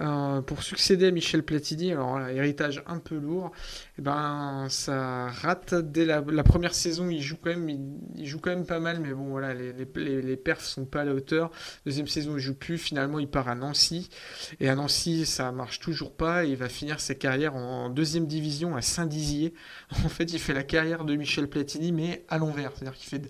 [0.00, 3.50] Euh, pour succéder à Michel Platini, alors héritage un peu lourd,
[3.98, 7.10] eh ben ça rate dès la, première saison.
[7.10, 7.68] Il joue quand même,
[8.14, 11.00] il, joue quand même pas mal, mais bon voilà, les, les, les, perfs sont pas
[11.00, 11.50] à la hauteur.
[11.84, 12.78] Deuxième saison, il joue plus.
[12.78, 14.08] Finalement, il part à Nancy,
[14.60, 16.44] et à Nancy, ça marche toujours pas.
[16.44, 19.54] Et il va finir sa carrière en deuxième division à Saint-Dizier.
[20.04, 23.28] En fait, il fait la carrière de Michel Platini, mais à l'envers, c'est-à-dire qu'il fait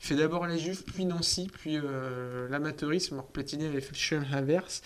[0.00, 3.14] il fait d'abord les Juves, puis Nancy, puis euh, l'amateurisme.
[3.14, 4.82] Alors Platini avait fait le chemin inverse.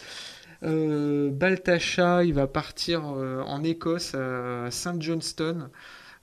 [0.62, 5.70] Euh, Baltacha, il va partir euh, en Écosse, à Saint Johnston,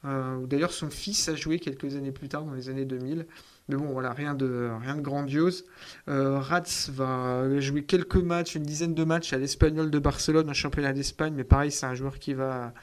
[0.06, 3.26] euh, où d'ailleurs son fils a joué quelques années plus tard, dans les années 2000.
[3.70, 5.66] Mais bon, voilà, rien de, rien de grandiose.
[6.08, 10.94] Rats va jouer quelques matchs, une dizaine de matchs à l'Espagnol de Barcelone, un championnat
[10.94, 12.74] d'Espagne, mais pareil, c'est un joueur qui va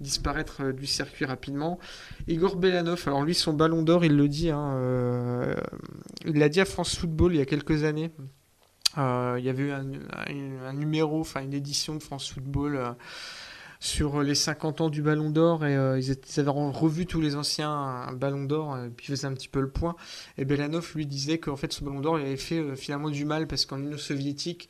[0.00, 1.78] disparaître du circuit rapidement.
[2.26, 5.56] Igor Belanov, alors lui, son ballon d'or, il le dit, hein,
[6.26, 8.10] il l'a dit à France Football il y a quelques années.
[8.98, 12.92] Euh, il y avait eu un, numéro, enfin une édition de France Football euh,
[13.80, 18.08] sur les 50 ans du Ballon d'Or et euh, ils, avaient revu tous les anciens
[18.14, 19.96] Ballons d'Or et puis faisaient un petit peu le point.
[20.38, 23.46] Et Belanov lui disait qu'en fait ce Ballon d'Or il avait fait finalement du mal
[23.46, 24.68] parce qu'en Union soviétique,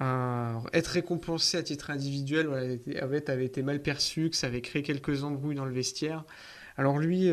[0.00, 5.22] être récompensé à titre individuel avait, avait, été mal perçu, que ça avait créé quelques
[5.22, 6.24] embrouilles dans le vestiaire.
[6.76, 7.30] Alors lui,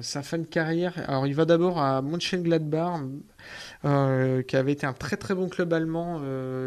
[0.00, 3.00] sa fin de carrière, alors il va d'abord à Mönchengladbach,
[3.82, 6.20] qui avait été un très très bon club allemand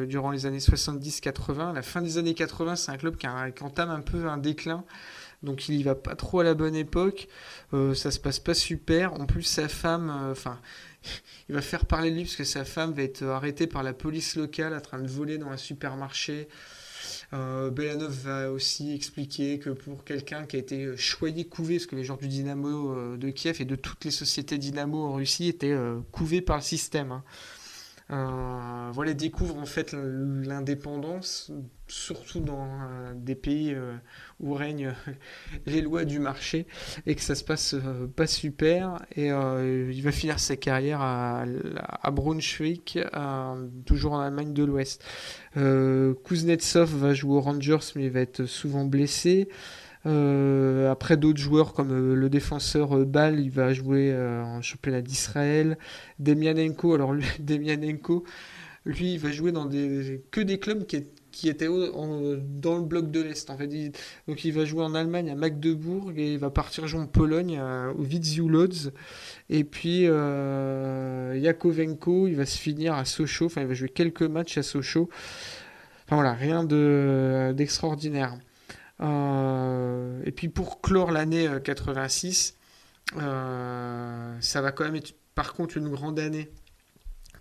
[0.06, 1.74] durant les années 70-80.
[1.74, 4.86] La fin des années 80, c'est un club qui, entame un peu un déclin
[5.46, 7.28] donc il y va pas trop à la bonne époque.
[7.74, 9.14] Euh, ça se passe pas super.
[9.14, 10.60] En plus, sa femme, euh, enfin,
[11.50, 13.94] il va faire parler de lui parce que sa femme va être arrêtée par la
[13.94, 16.50] police locale en train de voler dans un supermarché.
[17.34, 21.96] Euh, Belanov va aussi expliquer que pour quelqu'un qui a été choyé, couvé, parce que
[21.96, 25.76] les gens du Dynamo de Kiev et de toutes les sociétés Dynamo en Russie étaient
[26.12, 27.12] couvés par le système.
[27.12, 27.24] Hein.
[28.12, 31.52] Euh, voilà, découvre en fait l'indépendance,
[31.88, 33.96] surtout dans euh, des pays euh,
[34.40, 34.94] où règnent
[35.66, 36.68] les lois du marché
[37.08, 37.76] et que ça se passe
[38.16, 39.04] pas super.
[39.16, 41.46] Et il va finir sa carrière à,
[42.02, 43.06] à Braunschweig,
[43.86, 45.04] toujours en Allemagne de l'Ouest.
[45.56, 49.50] Kuznetsov va jouer aux Rangers, mais il va être souvent blessé.
[50.06, 55.02] Euh, après d'autres joueurs comme euh, le défenseur euh, Ball, il va jouer en championnat
[55.02, 55.78] d'Israël.
[56.20, 58.24] Demianenko, alors lui, Demianenko,
[58.86, 63.10] lui, il va jouer dans des, que des clubs qui, qui étaient dans le bloc
[63.10, 63.50] de l'Est.
[63.50, 63.68] En fait.
[64.28, 67.60] donc il va jouer en Allemagne à Magdebourg et il va partir jouer en Pologne
[67.98, 68.92] au Widziu Lodz.
[69.50, 70.02] Et puis
[71.42, 73.48] Yakovenko, il va se finir à Sochaux.
[73.48, 75.10] Enfin, il va jouer quelques matchs à Sochaux.
[76.06, 76.64] Enfin voilà, rien
[77.54, 78.38] d'extraordinaire.
[79.02, 82.56] Euh, et puis pour clore l'année 86,
[83.16, 86.50] euh, euh, ça va quand même être par contre une grande année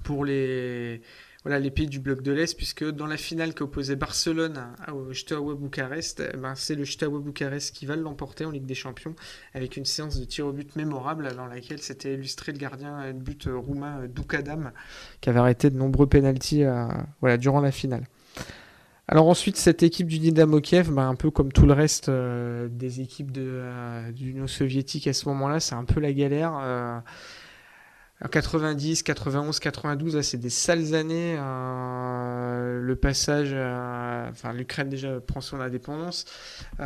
[0.02, 1.00] pour les,
[1.44, 4.60] voilà, les pays du bloc de l'Est, puisque dans la finale qui opposait Barcelone
[4.92, 8.74] au Steaua Bucarest, eh ben c'est le Steaua Bucarest qui va l'emporter en Ligue des
[8.74, 9.14] Champions,
[9.54, 13.18] avec une séance de tir au but mémorable dans laquelle s'était illustré le gardien de
[13.18, 14.72] but roumain Dukadam,
[15.22, 16.64] qui avait arrêté de nombreux pénalties
[17.20, 18.04] voilà, durant la finale.
[19.06, 22.68] Alors ensuite, cette équipe du Dynamo Kiev, bah, un peu comme tout le reste euh,
[22.70, 26.58] des équipes de, euh, l'Union soviétique à ce moment-là, c'est un peu la galère.
[26.62, 26.98] Euh,
[28.30, 31.36] 90, 91, 92, c'est des sales années.
[31.38, 36.24] Euh, le passage, enfin l'Ukraine déjà prend son indépendance.
[36.78, 36.84] Il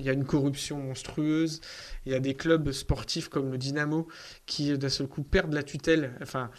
[0.00, 1.60] y a une corruption monstrueuse.
[2.06, 4.06] Il y a des clubs sportifs comme le Dynamo
[4.46, 6.12] qui d'un seul coup perdent la tutelle.
[6.22, 6.50] Enfin,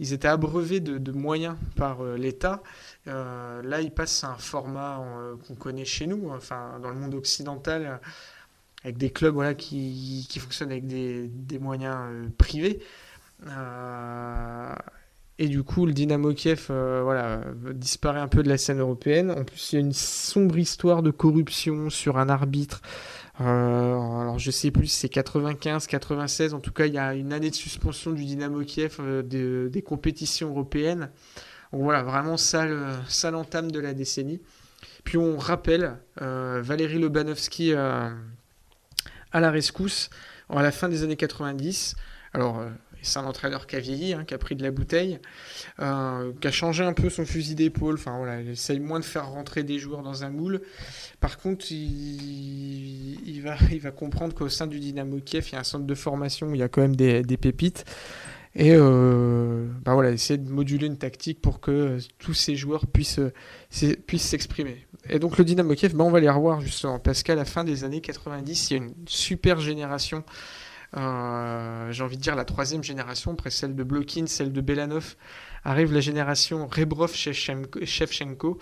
[0.00, 2.62] ils étaient abreuvés de, moyens par euh, l'État.
[3.06, 6.96] Euh, là, ils passent à un format euh, qu'on connaît chez nous, enfin dans le
[6.96, 8.00] monde occidental,
[8.84, 12.80] avec des clubs voilà, qui, fonctionnent avec des, des moyens privés.
[15.38, 17.40] et du coup, le Dynamo Kiev voilà,
[17.74, 19.32] disparaît un peu de la scène européenne.
[19.32, 22.82] En plus, il y a une sombre histoire de corruption sur un arbitre
[23.40, 27.32] euh, alors je sais plus c'est 95, 96, en tout cas il y a une
[27.32, 31.10] année de suspension du Dynamo Kiev euh, des compétitions européennes.
[31.72, 32.74] Donc voilà, vraiment sale,
[33.34, 34.40] entame de la décennie.
[35.04, 38.10] Puis on rappelle euh, Valérie Lobanovski à
[39.32, 40.10] la rescousse
[40.48, 41.94] à la fin des années 90.
[42.32, 42.64] Alors
[43.02, 45.18] c'est un entraîneur qui a vieilli, hein, qui a pris de la bouteille,
[45.80, 47.94] euh, qui a changé un peu son fusil d'épaule.
[47.94, 50.60] Enfin voilà, il essaye moins de faire rentrer des joueurs dans un moule.
[51.20, 55.60] Par contre, il, va, il va comprendre qu'au sein du Dynamo Kiev, il y a
[55.60, 57.84] un centre de formation où il y a quand même des, pépites.
[58.54, 63.20] Et euh, bah voilà, essayer de moduler une tactique pour que tous ces joueurs puissent
[64.06, 64.86] puissent s'exprimer.
[65.08, 67.62] Et donc le Dynamo Kiev, bah on va les revoir justement parce qu'à la fin
[67.62, 70.57] des années 90, il y a une super génération euh,
[70.94, 75.16] j'ai envie de dire la troisième génération, après celle de Blokin, celle de Belanov,
[75.64, 78.58] arrive la génération Rebrov-Shevchenko.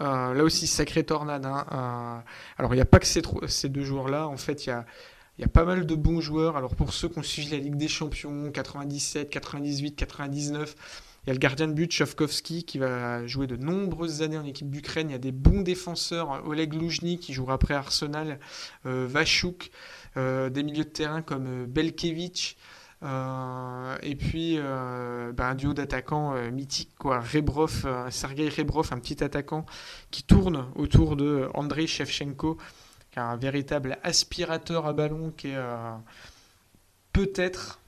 [0.00, 1.46] Euh, là aussi, sacré tornade.
[1.46, 1.66] Hein.
[1.72, 2.18] Euh,
[2.58, 4.28] alors, il n'y a pas que ces, deux joueurs-là.
[4.28, 6.56] En fait, il y a, pas mal de bons joueurs.
[6.56, 10.76] Alors, pour ceux qui ont suivi la Ligue des Champions, 97, 98, 99,
[11.24, 14.44] il y a le gardien de but, Chovkovski, qui va jouer de nombreuses années en
[14.44, 15.08] équipe d'Ukraine.
[15.10, 18.40] Il y a des bons défenseurs, Oleg Loujny, qui jouera après Arsenal,
[18.84, 19.70] Vachuk.
[20.18, 22.56] Euh, des milieux de terrain comme euh, Belkevich.
[23.02, 24.58] Euh, et puis
[25.34, 27.18] bah, un duo d'attaquants mythiques, quoi.
[27.18, 29.66] Rebrov, Sergei Rebrov, un petit attaquant
[30.12, 32.58] qui tourne autour de Andrei Shevchenko,
[33.10, 35.58] qui est un véritable aspirateur à ballon, qui est
[37.12, 37.80] peut-être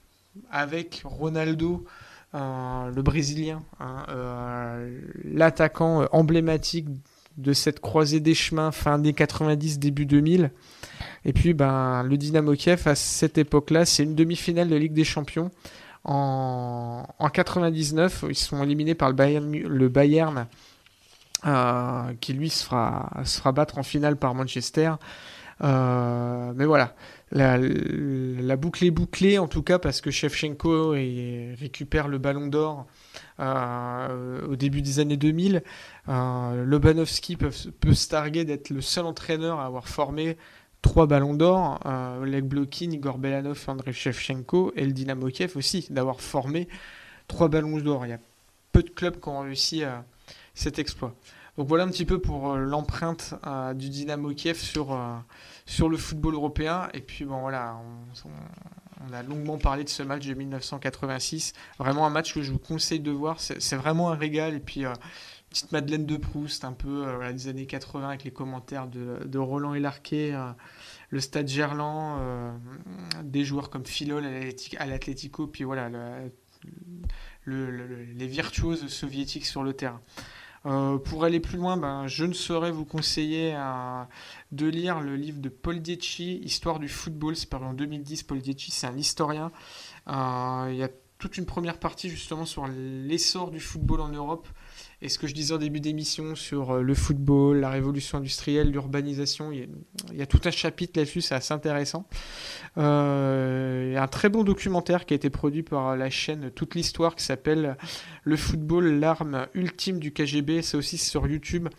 [0.51, 1.85] avec Ronaldo,
[2.33, 4.05] le Brésilien, hein,
[5.23, 6.89] l'attaquant emblématique
[7.37, 10.51] de cette croisée des chemins fin des 90, début 2000.
[11.25, 15.03] Et puis ben, le Dynamo Kiev, à cette époque-là, c'est une demi-finale de Ligue des
[15.03, 15.51] Champions.
[16.03, 20.47] En, en 99, ils sont éliminés par le Bayern,
[21.45, 24.93] euh, qui lui se fera, battre en finale par Manchester.
[25.63, 26.95] Euh, mais voilà,
[27.31, 32.85] la, la, boucle est bouclée en tout cas parce que Shevchenko récupère le ballon d'or
[33.39, 35.63] au début des années 2000.
[36.07, 40.37] Euh, Lobanovski peut, se targuer d'être le seul entraîneur à avoir formé
[40.81, 45.87] trois ballons d'or, euh, Oleg Blokin, Igor Belanov, Andrei Shevchenko et le Dynamo Kiev aussi,
[45.89, 46.67] d'avoir formé
[47.27, 48.05] trois ballons d'or.
[48.05, 48.19] Il y a
[48.71, 50.05] peu de clubs qui ont réussi à
[50.53, 51.15] cet exploit.
[51.57, 55.15] Donc voilà un petit peu pour euh, l'empreinte euh, du Dynamo Kiev sur, euh,
[55.65, 56.89] sur le football européen.
[56.93, 57.77] Et puis bon voilà,
[58.25, 58.29] on,
[59.13, 61.53] a longuement parlé de ce match de 1986.
[61.79, 63.39] Vraiment un match que je vous conseille de voir.
[63.39, 64.55] C'est vraiment un régal.
[64.55, 64.83] Et puis
[65.49, 70.33] petite Madeleine de Proust, un peu des années 80 avec les commentaires de, Roland Elarquet,
[71.09, 72.59] le stade Gerland,
[73.23, 74.25] des joueurs comme Filol
[74.77, 75.89] à l'Atlético, puis voilà,
[77.45, 80.01] les virtuoses soviétiques sur le terrain.
[80.65, 84.03] Euh, pour aller plus loin, ben, je ne saurais vous conseiller euh,
[84.51, 87.35] de lire le livre de Paul Dietschi, Histoire du football.
[87.35, 88.23] C'est paru en 2010.
[88.23, 89.51] Paul Dietschi, c'est un historien.
[90.07, 90.89] Euh, il y a
[91.19, 94.47] toute une première partie justement sur l'essor du football en Europe
[95.05, 98.71] et ce que je disais au début d'émission sur euh, le football, la révolution industrielle,
[98.71, 99.69] l'urbanisation, il,
[100.11, 102.07] y a tout un chapitre là-dessus, c'est assez intéressant.
[102.79, 106.49] Euh, il y a un très bon documentaire qui a été produit par la chaîne
[106.49, 107.77] Toute l'Histoire qui s'appelle
[108.23, 110.63] Le football, l'arme ultime du KGB.
[110.63, 111.69] C'est aussi sur YouTube.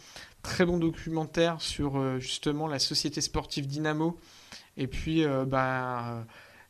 [0.43, 4.21] Très bon documentaire sur euh, justement la société sportive Dynamo.
[4.77, 6.27] Et puis, bah,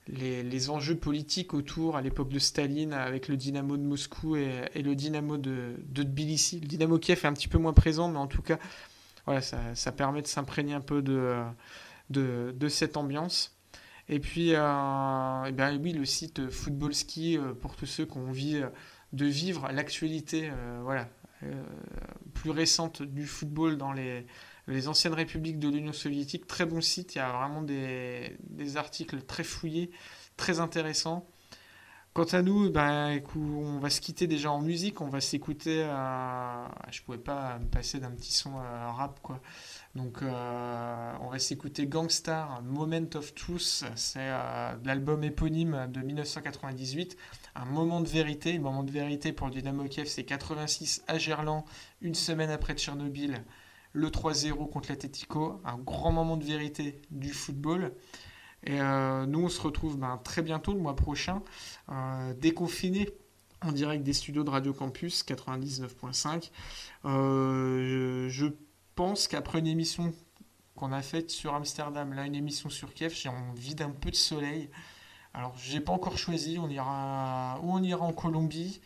[0.08, 4.94] les, enjeux politiques autour à l'époque de Staline avec le Dynamo de Moscou et, le
[4.94, 6.60] Dynamo de, Tbilissi.
[6.60, 8.58] Le Dynamo Kiev est un petit peu moins présent, mais en tout cas,
[9.24, 11.42] voilà, ça, permet de s'imprégner un peu de,
[12.10, 13.56] de, cette ambiance.
[14.08, 18.16] Et puis, euh, eh bien, oui, le site Football Ski, euh, pour tous ceux qui
[18.16, 18.68] ont envie euh,
[19.12, 20.50] de vivre l'actualité
[20.82, 21.08] voilà,
[22.34, 24.26] plus récente du football dans les,
[24.68, 26.46] les anciennes républiques de l'Union soviétique.
[26.46, 28.36] Très bon site, il y a vraiment des,
[28.76, 29.90] articles très fouillés,
[30.36, 31.28] très intéressants.
[32.12, 35.82] Quant à nous, ben, on va se quitter déjà en musique, on va s'écouter.
[35.84, 39.42] Euh, je pouvais pas me passer d'un petit son euh, rap, quoi.
[39.94, 43.84] Donc, euh, on va s'écouter Gangstar, Moment of Truth.
[43.96, 44.30] C'est
[44.84, 47.18] l'album éponyme de 1998.
[47.54, 48.56] Un moment de vérité.
[48.56, 51.64] Un moment de vérité pour Dynamo Kiev, c'est 86 à Gerland,
[52.00, 53.44] une semaine après Tchernobyl
[53.96, 57.92] le 3-0 contre l'Atletico, un grand moment de vérité du football.
[58.62, 61.42] Et euh, nous, on se retrouve ben, très bientôt, le mois prochain,
[61.90, 63.08] euh, déconfiné
[63.62, 66.50] en direct des studios de Radio Campus 99.5.
[67.06, 68.46] Euh, je
[68.94, 70.12] pense qu'après une émission
[70.74, 74.16] qu'on a faite sur Amsterdam, là une émission sur Kiev, j'ai envie d'un peu de
[74.16, 74.68] soleil.
[75.32, 78.82] Alors j'ai pas encore choisi, on ira où on ira en Colombie,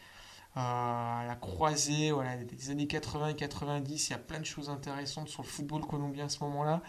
[0.55, 4.09] à la croisée voilà, des années 80 et 90.
[4.09, 6.83] Il y a plein de choses intéressantes sur le football colombien à ce moment-là.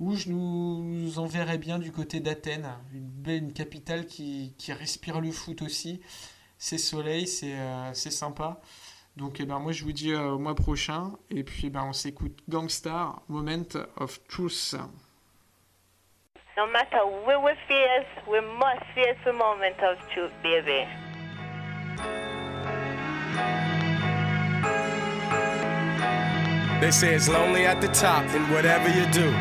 [0.00, 5.62] Où je nous enverrais bien du côté d'Athènes, une belle capitale qui, respire le foot
[5.62, 6.00] aussi.
[6.56, 8.60] C'est soleil, c'est euh, sympa.
[9.16, 11.12] Donc eh ben, moi je vous dis euh, au mois prochain.
[11.30, 13.64] Et puis eh ben, on s'écoute Gangstar, Moment
[13.96, 14.76] of Truth.
[16.56, 20.86] No matter where we face, we must face the moment of truth, baby.
[26.80, 29.34] They say it's lonely at the top, and whatever you do,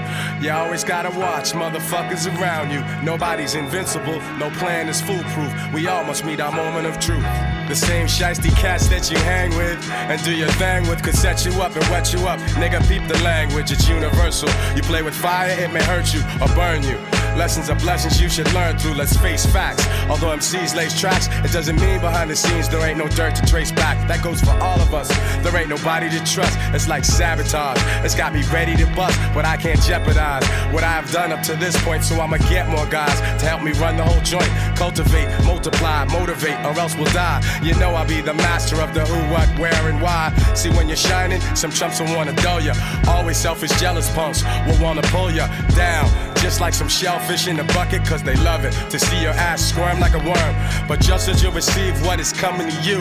[0.43, 2.83] you always gotta watch motherfuckers around you.
[3.03, 5.53] Nobody's invincible, no plan is foolproof.
[5.71, 7.23] We all must meet our moment of truth.
[7.67, 11.45] The same shiesty cats that you hang with and do your thing with could set
[11.45, 12.39] you up and wet you up.
[12.57, 14.49] Nigga, peep the language, it's universal.
[14.75, 16.97] You play with fire, it may hurt you or burn you.
[17.37, 18.95] Lessons are blessings you should learn through.
[18.95, 19.85] Let's face facts.
[20.09, 23.45] Although MCs lace tracks, it doesn't mean behind the scenes there ain't no dirt to
[23.45, 23.71] trace
[24.07, 25.07] That goes for all of us.
[25.43, 26.57] There ain't nobody to trust.
[26.73, 27.79] It's like sabotage.
[28.03, 31.55] It's got me ready to bust, but I can't jeopardize what I've done up to
[31.55, 32.03] this point.
[32.03, 34.49] So I'ma get more guys to help me run the whole joint.
[34.75, 37.41] Cultivate, multiply, motivate, or else we'll die.
[37.63, 40.33] You know I'll be the master of the who, what, where, and why.
[40.55, 42.73] See when you're shining, some chumps will wanna dull ya.
[43.07, 46.26] Always selfish, jealous punks will wanna pull ya down.
[46.41, 49.61] Just like some shellfish in a bucket, cause they love it to see your ass
[49.61, 50.87] squirm like a worm.
[50.87, 52.99] But just as you receive what is coming to you,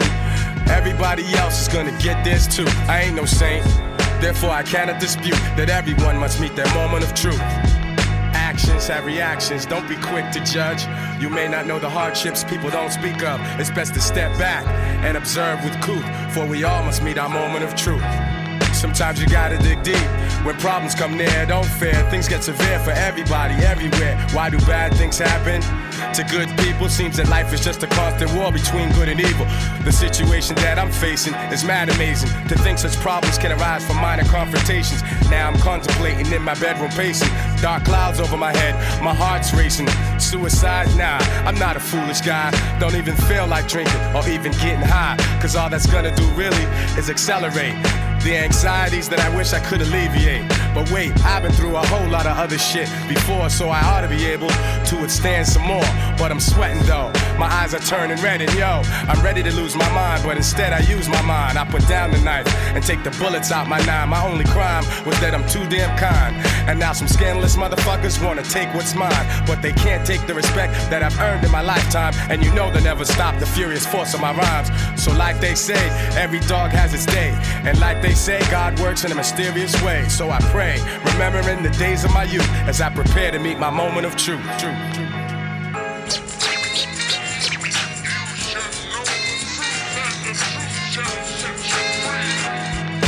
[0.69, 2.65] everybody else is gonna get this too.
[2.87, 3.63] I ain't no saint,
[4.19, 7.39] therefore I cannot dispute that everyone must meet their moment of truth.
[7.39, 10.83] Actions have reactions, don't be quick to judge.
[11.21, 13.39] You may not know the hardships people don't speak of.
[13.59, 14.65] It's best to step back
[15.05, 18.03] and observe with cool, for we all must meet our moment of truth.
[18.77, 20.07] Sometimes you gotta dig deep.
[20.45, 21.95] When problems come near, don't fear.
[22.11, 24.15] Things get severe for everybody, everywhere.
[24.33, 25.63] Why do bad things happen?
[26.13, 29.47] To good people, seems that life is just a constant war between good and evil.
[29.83, 32.29] The situation that I'm facing is mad amazing.
[32.49, 35.01] To think such problems can arise from minor confrontations.
[35.31, 37.29] Now I'm contemplating in my bedroom pacing.
[37.59, 39.87] Dark clouds over my head, my heart's racing.
[40.19, 41.17] Suicide, nah,
[41.47, 42.51] I'm not a foolish guy.
[42.79, 45.17] Don't even feel like drinking or even getting high.
[45.41, 46.63] Cause all that's gonna do really
[46.95, 47.75] is accelerate
[48.23, 50.47] the anxieties that I wish I could alleviate.
[50.73, 54.01] But wait, I've been through a whole lot of other shit before, so I ought
[54.01, 55.87] to be able to withstand some more.
[56.17, 59.75] But I'm sweating though, my eyes are turning red, and yo, I'm ready to lose
[59.75, 61.57] my mind, but instead I use my mind.
[61.57, 64.09] I put down the knife and take the bullets out my nine.
[64.09, 66.35] My only crime was that I'm too damn kind.
[66.67, 70.73] And now some scandalous motherfuckers wanna take what's mine, but they can't take the respect
[70.89, 72.13] that I've earned in my lifetime.
[72.29, 74.69] And you know they'll never stop the furious force of my rhymes.
[75.01, 77.29] So, like they say, every dog has its day,
[77.63, 80.07] and like they say, God works in a mysterious way.
[80.09, 80.79] So I pray,
[81.13, 84.41] remembering the days of my youth as I prepare to meet my moment of truth,
[84.59, 84.73] truth.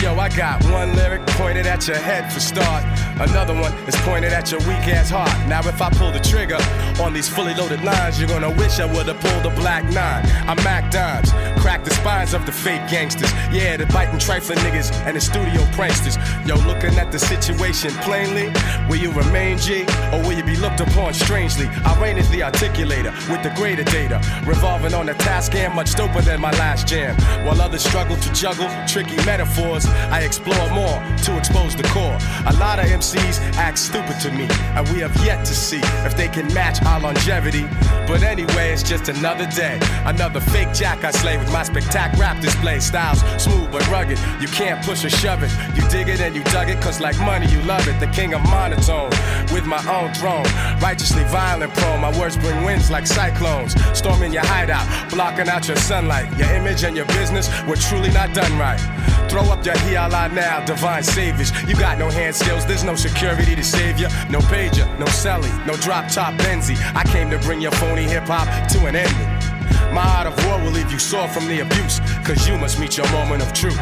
[0.01, 2.98] Yo, I got one lyric pointed at your head for start.
[3.19, 5.29] Another one is pointed at your weak ass heart.
[5.47, 6.57] Now, if I pull the trigger
[7.03, 10.23] on these fully loaded lines, you're gonna wish I would've pulled a black nine.
[10.47, 13.31] I'm Mac Dimes, crack the spines of the fake gangsters.
[13.51, 16.15] Yeah, the biting trifling niggas and the studio pranksters.
[16.47, 18.53] Yo, looking at the situation plainly,
[18.87, 21.67] will you remain G or will you be looked upon strangely?
[21.83, 25.91] I reign as the articulator with the greater data, revolving on a task and much
[25.91, 27.15] doper than my last jam.
[27.45, 32.17] While others struggle to juggle tricky metaphors, I explore more to expose the core.
[32.47, 32.85] A lot of
[33.15, 36.99] act stupid to me, and we have yet to see if they can match our
[36.99, 37.63] longevity.
[38.07, 42.41] But anyway, it's just another day, another fake jack I slay with my spectac rap
[42.41, 42.79] display.
[42.79, 45.51] Styles smooth but rugged, you can't push or shove it.
[45.75, 47.99] You dig it and you dug it, cause like money, you love it.
[47.99, 49.11] The king of monotone,
[49.53, 50.45] with my own throne.
[50.81, 53.75] Righteously violent prone, my words bring winds like cyclones.
[53.97, 56.27] Storming your hideout, blocking out your sunlight.
[56.37, 58.79] Your image and your business were truly not done right.
[59.29, 61.51] Throw up your hiala now, divine saviors.
[61.67, 64.07] You got no hand skills, there's no security to save you.
[64.29, 66.77] No pager, no celly, no drop top Benzie.
[66.93, 69.29] I came to bring your phony hip hop to an ending.
[69.93, 72.97] My art of war will leave you sore from the abuse, cause you must meet
[72.97, 73.79] your moment of truth.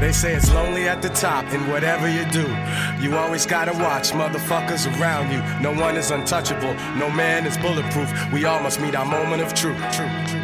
[0.00, 2.46] They say it's lonely at the top, and whatever you do,
[3.00, 5.42] you always gotta watch motherfuckers around you.
[5.60, 8.10] No one is untouchable, no man is bulletproof.
[8.32, 9.78] We all must meet our moment of truth.
[9.92, 10.39] truth.